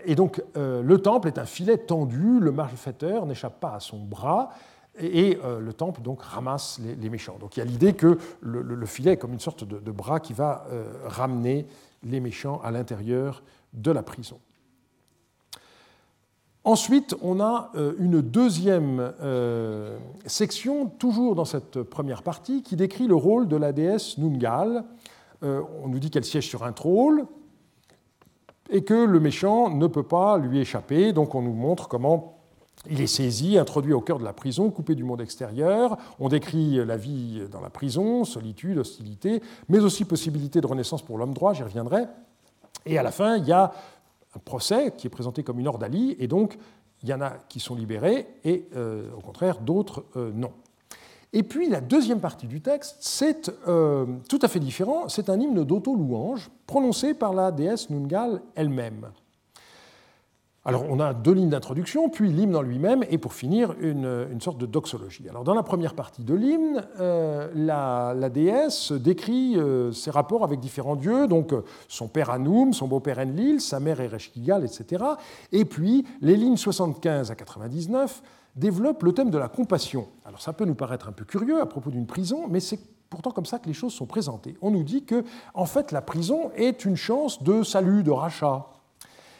[0.04, 3.98] Et donc, euh, le temple est un filet tendu, le malfaiteur n'échappe pas à son
[3.98, 4.50] bras.
[4.98, 7.38] et le temple donc ramasse les, méchants.
[7.38, 10.34] Donc il y a l'idée que le, filet est comme une sorte de, bras qui
[10.34, 10.66] va
[11.06, 11.66] ramener
[12.02, 13.42] les méchants à l'intérieur
[13.72, 14.40] de la prison.
[16.64, 23.06] Ensuite, on a euh, une deuxième euh, section, toujours dans cette première partie, qui décrit
[23.06, 24.84] le rôle de la déesse Nungal.
[25.42, 27.26] Euh, on nous dit qu'elle siège sur un trône
[28.70, 31.12] et que le méchant ne peut pas lui échapper.
[31.12, 32.36] Donc on nous montre comment
[32.88, 35.98] il est saisi, introduit au cœur de la prison, coupé du monde extérieur.
[36.18, 41.18] On décrit la vie dans la prison, solitude, hostilité, mais aussi possibilité de renaissance pour
[41.18, 42.04] l'homme droit, j'y reviendrai.
[42.86, 43.72] Et à la fin, il y a
[44.34, 46.56] un procès qui est présenté comme une ordalie, et donc
[47.02, 50.52] il y en a qui sont libérés, et euh, au contraire, d'autres euh, non.
[51.32, 55.38] Et puis la deuxième partie du texte, c'est euh, tout à fait différent, c'est un
[55.38, 59.10] hymne d'auto-louange prononcé par la déesse Nungal elle-même.
[60.64, 64.58] Alors on a deux lignes d'introduction, puis l'hymne en lui-même, et pour finir, une, sorte
[64.58, 65.26] de doxologie.
[65.28, 70.60] Alors dans la première partie de l'hymne, euh, la, déesse décrit euh, ses rapports avec
[70.60, 71.54] différents dieux, donc
[71.88, 75.02] son père Anoum, son beau-père Enlil, sa mère Ereshkigal, etc.
[75.52, 78.22] Et puis les lignes 75 à 99
[78.56, 80.08] développent le thème de la compassion.
[80.24, 83.30] Alors ça peut nous paraître un peu curieux à propos d'une prison, mais c'est pourtant
[83.30, 84.56] comme ça que les choses sont présentées.
[84.62, 85.24] On nous dit que
[85.54, 88.66] en fait la prison est une chance de salut, de rachat.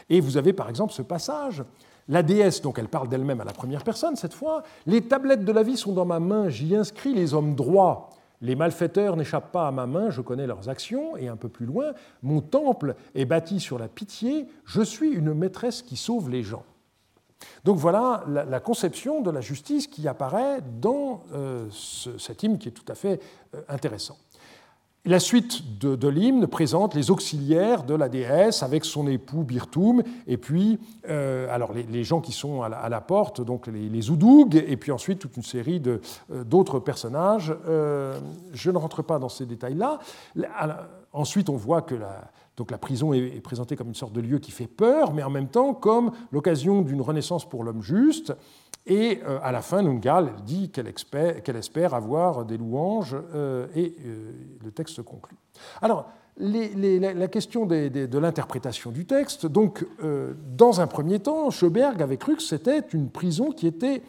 [0.09, 1.65] Et vous avez par exemple ce passage.
[2.09, 4.65] La déesse, donc elle parle d'elle-même à la première personne cette fois.
[4.87, 8.11] Les tablettes de la vie sont dans ma main, j'y inscris les hommes droits.
[8.43, 11.17] Les malfaiteurs n'échappent pas à ma main, je connais leurs actions.
[11.17, 11.93] Et un peu plus loin,
[12.23, 16.65] mon temple est bâti sur la pitié, je suis une maîtresse qui sauve les gens.
[17.65, 22.73] Donc voilà la, conception de la justice qui apparaît dans euh, cet hymne qui est
[22.73, 23.21] tout à fait
[23.55, 24.17] euh, intéressant.
[25.07, 30.37] La suite de, l'hymne présente les auxiliaires de la déesse avec son époux Birtoum, et
[30.37, 30.79] puis
[31.09, 35.19] euh, alors les, gens qui sont à la, porte, donc les, les et puis ensuite
[35.19, 35.81] toute une série
[36.29, 37.55] d'autres personnages.
[37.67, 40.01] Je ne rentre pas dans ces détails-là.
[41.15, 44.39] Ensuite, on voit que la, donc la prison est présentée comme une sorte de lieu
[44.39, 48.35] qui fait peur, mais en même temps comme l'occasion d'une renaissance pour l'homme juste.
[48.87, 54.33] Et euh, à la fin, Nungal dit qu'elle espère, avoir des louanges, euh, et euh,
[54.65, 55.37] le texte se conclut.
[55.83, 56.07] Alors,
[56.39, 59.85] la question de l'interprétation du texte, donc,
[60.57, 64.01] dans un premier temps, Schoberg avait cru que c'était une prison qui était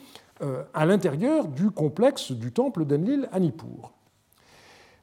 [0.74, 3.92] à l'intérieur du complexe du temple d'Enlil à Nippur.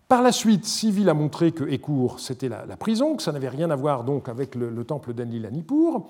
[0.09, 3.70] Par la suite, Civil a montré que Écourt, c'était la, prison, que ça n'avait rien
[3.70, 6.09] à voir donc avec le, le temple d'Enlil à.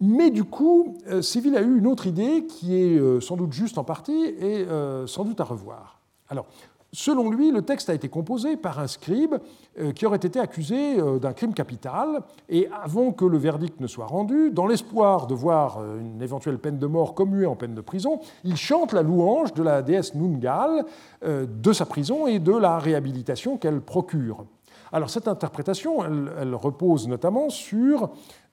[0.00, 3.52] Mais du coup, Civil euh, a eu une autre idée qui est euh, sans doute
[3.52, 6.00] juste en partie et euh, sans doute à revoir.
[6.28, 6.46] Alors,
[6.96, 9.36] selon lui, le texte a été composé par un scribe
[9.94, 14.50] qui aurait été accusé d'un crime capital, et avant que le verdict ne soit rendu,
[14.50, 18.56] dans l'espoir de voir une éventuelle peine de mort commuée en peine de prison, il
[18.56, 20.86] chante la louange de la déesse Nungal,
[21.22, 24.46] de sa prison et de la réhabilitation qu'elle procure.
[24.96, 28.08] Alors cette interprétation, elle repose notamment sur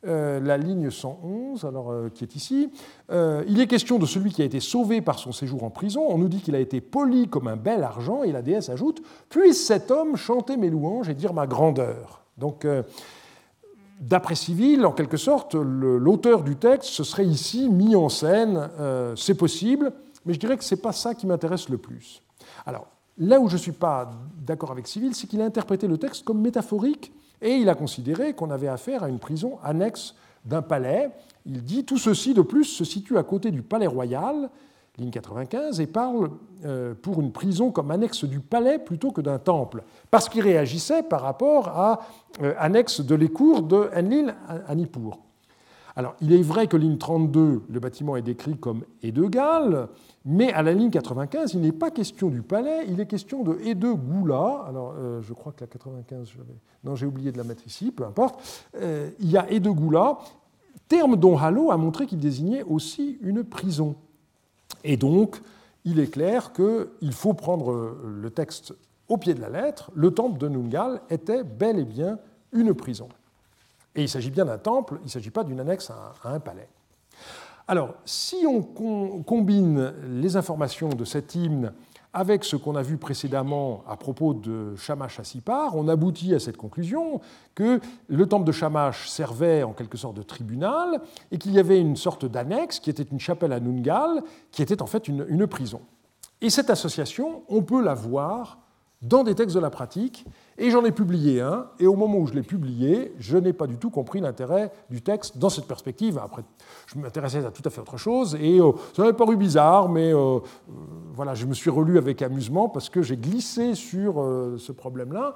[0.05, 2.69] euh, la ligne 111, alors, euh, qui est ici.
[3.13, 6.03] Euh, il est question de celui qui a été sauvé par son séjour en prison.
[6.05, 9.01] On nous dit qu'il a été poli comme un bel argent, et la déesse ajoute
[9.29, 12.25] Puisse cet homme chanter mes louanges et dire ma grandeur.
[12.37, 12.67] Donc,
[14.01, 18.69] d'après Civil, en quelque sorte, l'auteur du texte se serait ici mis en scène.
[19.15, 19.93] C'est possible,
[20.25, 22.21] mais je dirais que ce n'est pas ça qui m'intéresse le plus.
[22.65, 22.87] Alors,
[23.17, 24.11] là où je ne suis pas
[24.45, 28.33] d'accord avec Civil, c'est qu'il a interprété le texte comme métaphorique et il a considéré
[28.33, 31.11] qu'on avait affaire à une prison annexe d'un palais.
[31.45, 34.49] Il dit tout ceci de plus se situe à côté du palais royal,
[34.97, 36.29] ligne 95, et parle
[36.65, 41.03] euh, pour une prison comme annexe du palais plutôt que d'un temple, parce qu'il réagissait
[41.03, 41.99] par rapport à
[42.41, 45.17] euh, annexe de l'écour de Enlil à Nippur.
[45.95, 49.89] Alors, il est vrai que ligne 32, le bâtiment est décrit comme Edegal,
[50.25, 53.59] mais à la ligne 95, il n'est pas question du palais, il est question de
[53.63, 53.89] et de.
[54.67, 56.33] Alors, euh, je crois que la 95,
[56.83, 58.69] non, j'ai oublié de la mettre ici, peu importe.
[58.75, 59.69] Euh, il y a et de
[60.87, 63.95] terme dont Hallo a montré qu'il désignait aussi une prison.
[64.83, 65.41] Et donc,
[65.85, 68.73] il est clair qu'il faut prendre le texte
[69.09, 69.91] au pied de la lettre.
[69.93, 72.17] Le temple de Nungal était bel et bien
[72.51, 73.09] une prison.
[73.95, 76.69] Et il s'agit bien d'un temple, il ne s'agit pas d'une annexe à un palais.
[77.67, 81.71] Alors, si on combine les informations de cet hymne
[82.11, 86.39] avec ce qu'on a vu précédemment à propos de Shamash à Sipar, on aboutit à
[86.39, 87.21] cette conclusion
[87.55, 91.79] que le temple de Shamash servait en quelque sorte de tribunal et qu'il y avait
[91.79, 94.21] une sorte d'annexe qui était une chapelle à Nungal,
[94.51, 95.81] qui était en fait une, prison.
[96.41, 98.59] Et cette association, on peut la voir
[99.03, 100.25] dans des textes de la pratique,
[100.57, 103.65] Et j'en ai publié un, et au moment où je l'ai publié, je n'ai pas
[103.65, 106.19] du tout compris l'intérêt du texte dans cette perspective.
[106.19, 106.43] Après,
[106.85, 110.13] je m'intéressais à tout à fait autre chose, et euh, ça m'avait paru bizarre, mais
[110.13, 110.39] euh, euh,
[111.13, 114.23] voilà, je me suis relu avec amusement parce que j'ai glissé sur
[114.57, 115.33] ce problème-là.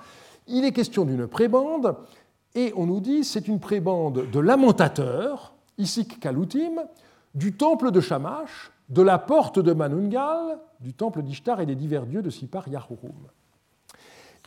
[0.48, 1.96] Il est question d'une prébande,
[2.54, 6.84] et on nous dit c'est une prébande de lamentateurs, Isik Kalutim,
[7.34, 12.06] du temple de Shamash, de la porte de Manungal, du temple d'Ishtar et des divers
[12.06, 13.28] dieux de Sipar Yahurum.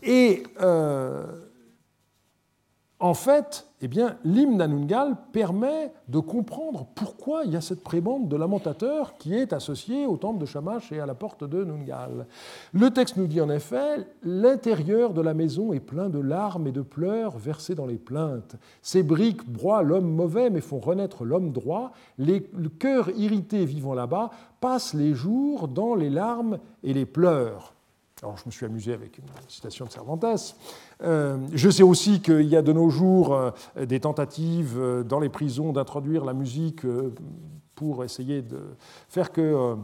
[0.03, 1.25] Et euh,
[3.03, 3.89] en fait, eh
[4.25, 9.55] l'hymne d'Anungal permet de comprendre pourquoi il y a cette prébande de lamentateurs qui est
[9.55, 12.27] associée au temple de Shamash et à la porte de Nungal.
[12.75, 16.73] Le texte nous dit en effet L'intérieur de la maison est plein de larmes et
[16.73, 18.57] de pleurs versés dans les plaintes.
[18.83, 21.93] Ces briques broient l'homme mauvais mais font renaître l'homme droit.
[22.19, 24.29] Les, le cœur irrité vivant là-bas
[24.61, 27.73] passe les jours dans les larmes et les pleurs.
[28.23, 30.55] Alors je me suis amusé avec une citation de Cervantes.
[31.03, 33.51] Euh, je sais aussi qu'il y a de nos jours euh,
[33.87, 36.83] des tentatives euh, dans les prisons d'introduire la musique
[37.75, 38.61] pour essayer de
[39.09, 39.75] faire que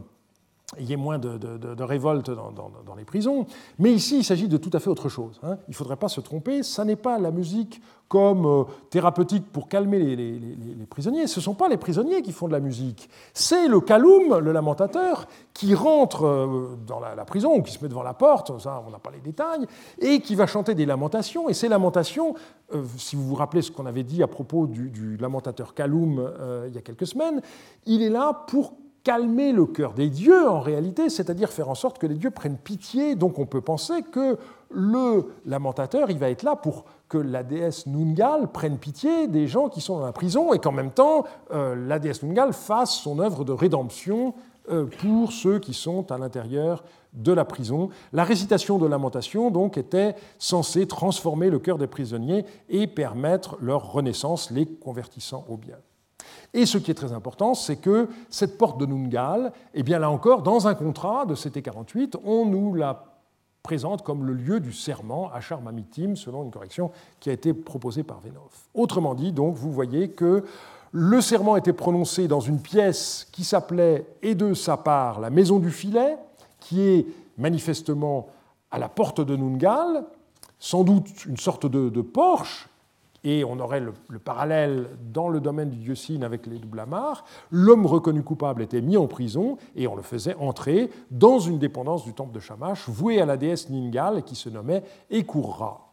[0.79, 3.47] il y ait moins de, de, révoltes dans, les prisons.
[3.79, 5.39] Mais ici, il s'agit de tout à fait autre chose.
[5.45, 5.59] Hein.
[5.69, 9.69] Il ne faudrait pas se tromper, ça n'est pas la musique comme euh, thérapeutique pour
[9.69, 11.29] calmer les, prisonniers.
[11.29, 13.09] Ce ne sont pas les prisonniers qui font de la musique.
[13.33, 17.89] C'est le kaloum, le lamentateur, qui rentre euh, dans la, prison ou qui se met
[17.89, 19.67] devant la porte, ça on n'a pas les détails,
[20.01, 21.49] et qui va chanter des lamentations.
[21.49, 22.35] Et ces lamentations,
[22.75, 26.33] euh, si vous vous rappelez ce qu'on avait dit à propos du, lamentateur kaloum
[26.69, 27.41] il y a quelques semaines,
[27.87, 28.75] il est là pour
[29.07, 32.57] calmer le cœur des dieux en réalité, c'est-à-dire faire en sorte que les dieux prennent
[32.57, 33.15] pitié.
[33.15, 34.37] Donc on peut penser que
[34.69, 39.69] le lamentateur, il va être là pour que la déesse Nungal prenne pitié des gens
[39.69, 43.21] qui sont dans la prison et qu'en même temps, euh, la déesse Nungal fasse son
[43.21, 44.35] œuvre de rédemption
[44.71, 46.83] euh, pour ceux qui sont à l'intérieur
[47.13, 47.91] de la prison.
[48.13, 53.93] La récitation de lamentation donc était censée transformer le cœur des prisonniers et permettre leur
[53.93, 55.77] renaissance, les convertissant au bien.
[56.55, 60.11] Et ce qui est très important, c'est que cette porte de Nungal, eh bien là
[60.11, 63.05] encore, dans un contrat de CT48, on nous la
[63.63, 68.05] présente comme le lieu du serment à Charmamitim, selon une correction qui a été proposée
[68.05, 68.49] par Venov.
[68.75, 70.45] Autrement dit, donc, vous voyez que
[70.93, 75.59] le serment était prononcé dans une pièce qui s'appelait, et de sa part, la maison
[75.59, 76.17] du filet,
[76.61, 78.29] qui est manifestement
[78.71, 80.05] à la porte de Nungal,
[80.59, 82.69] sans doute une sorte de, de porche
[83.27, 87.85] et on aurait le, parallèle dans le domaine du dieu avec les doubles amarres, l'homme
[87.85, 92.13] reconnu coupable était mis en prison et on le faisait entrer dans une dépendance du
[92.13, 95.87] temple de Shamash, voué à la déesse Ningal qui se nommait Ekurra.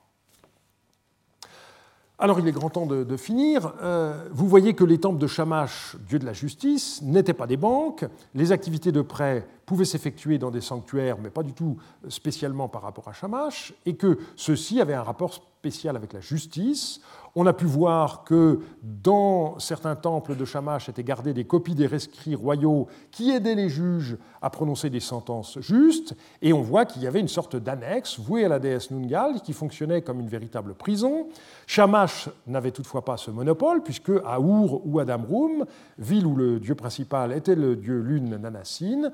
[2.20, 3.74] Alors il est grand temps de, finir.
[3.82, 7.58] Euh, vous voyez que les temples de Shamash, dieu de la justice, n'étaient pas des
[7.58, 8.06] banques.
[8.36, 11.78] Les activités de prêt pouvaient s'effectuer dans des sanctuaires, mais pas du tout
[12.08, 17.02] spécialement par rapport à Shamash, et que ceux-ci avaient un rapport spécial avec la justice.
[17.36, 21.88] On a pu voir que dans certains temples de Shamash étaient gardées des copies des
[21.88, 27.02] rescrits royaux qui aidaient les juges à prononcer des sentences justes, et on voit qu'il
[27.02, 30.76] y avait une sorte d'annexe vouée à la déesse Nungal qui fonctionnait comme une véritable
[30.76, 31.28] prison.
[31.66, 35.66] Shamash n'avait toutefois pas ce monopole, puisque à Our ou à Damrum,
[35.98, 39.12] ville où le dieu principal était le dieu lune Nanassine,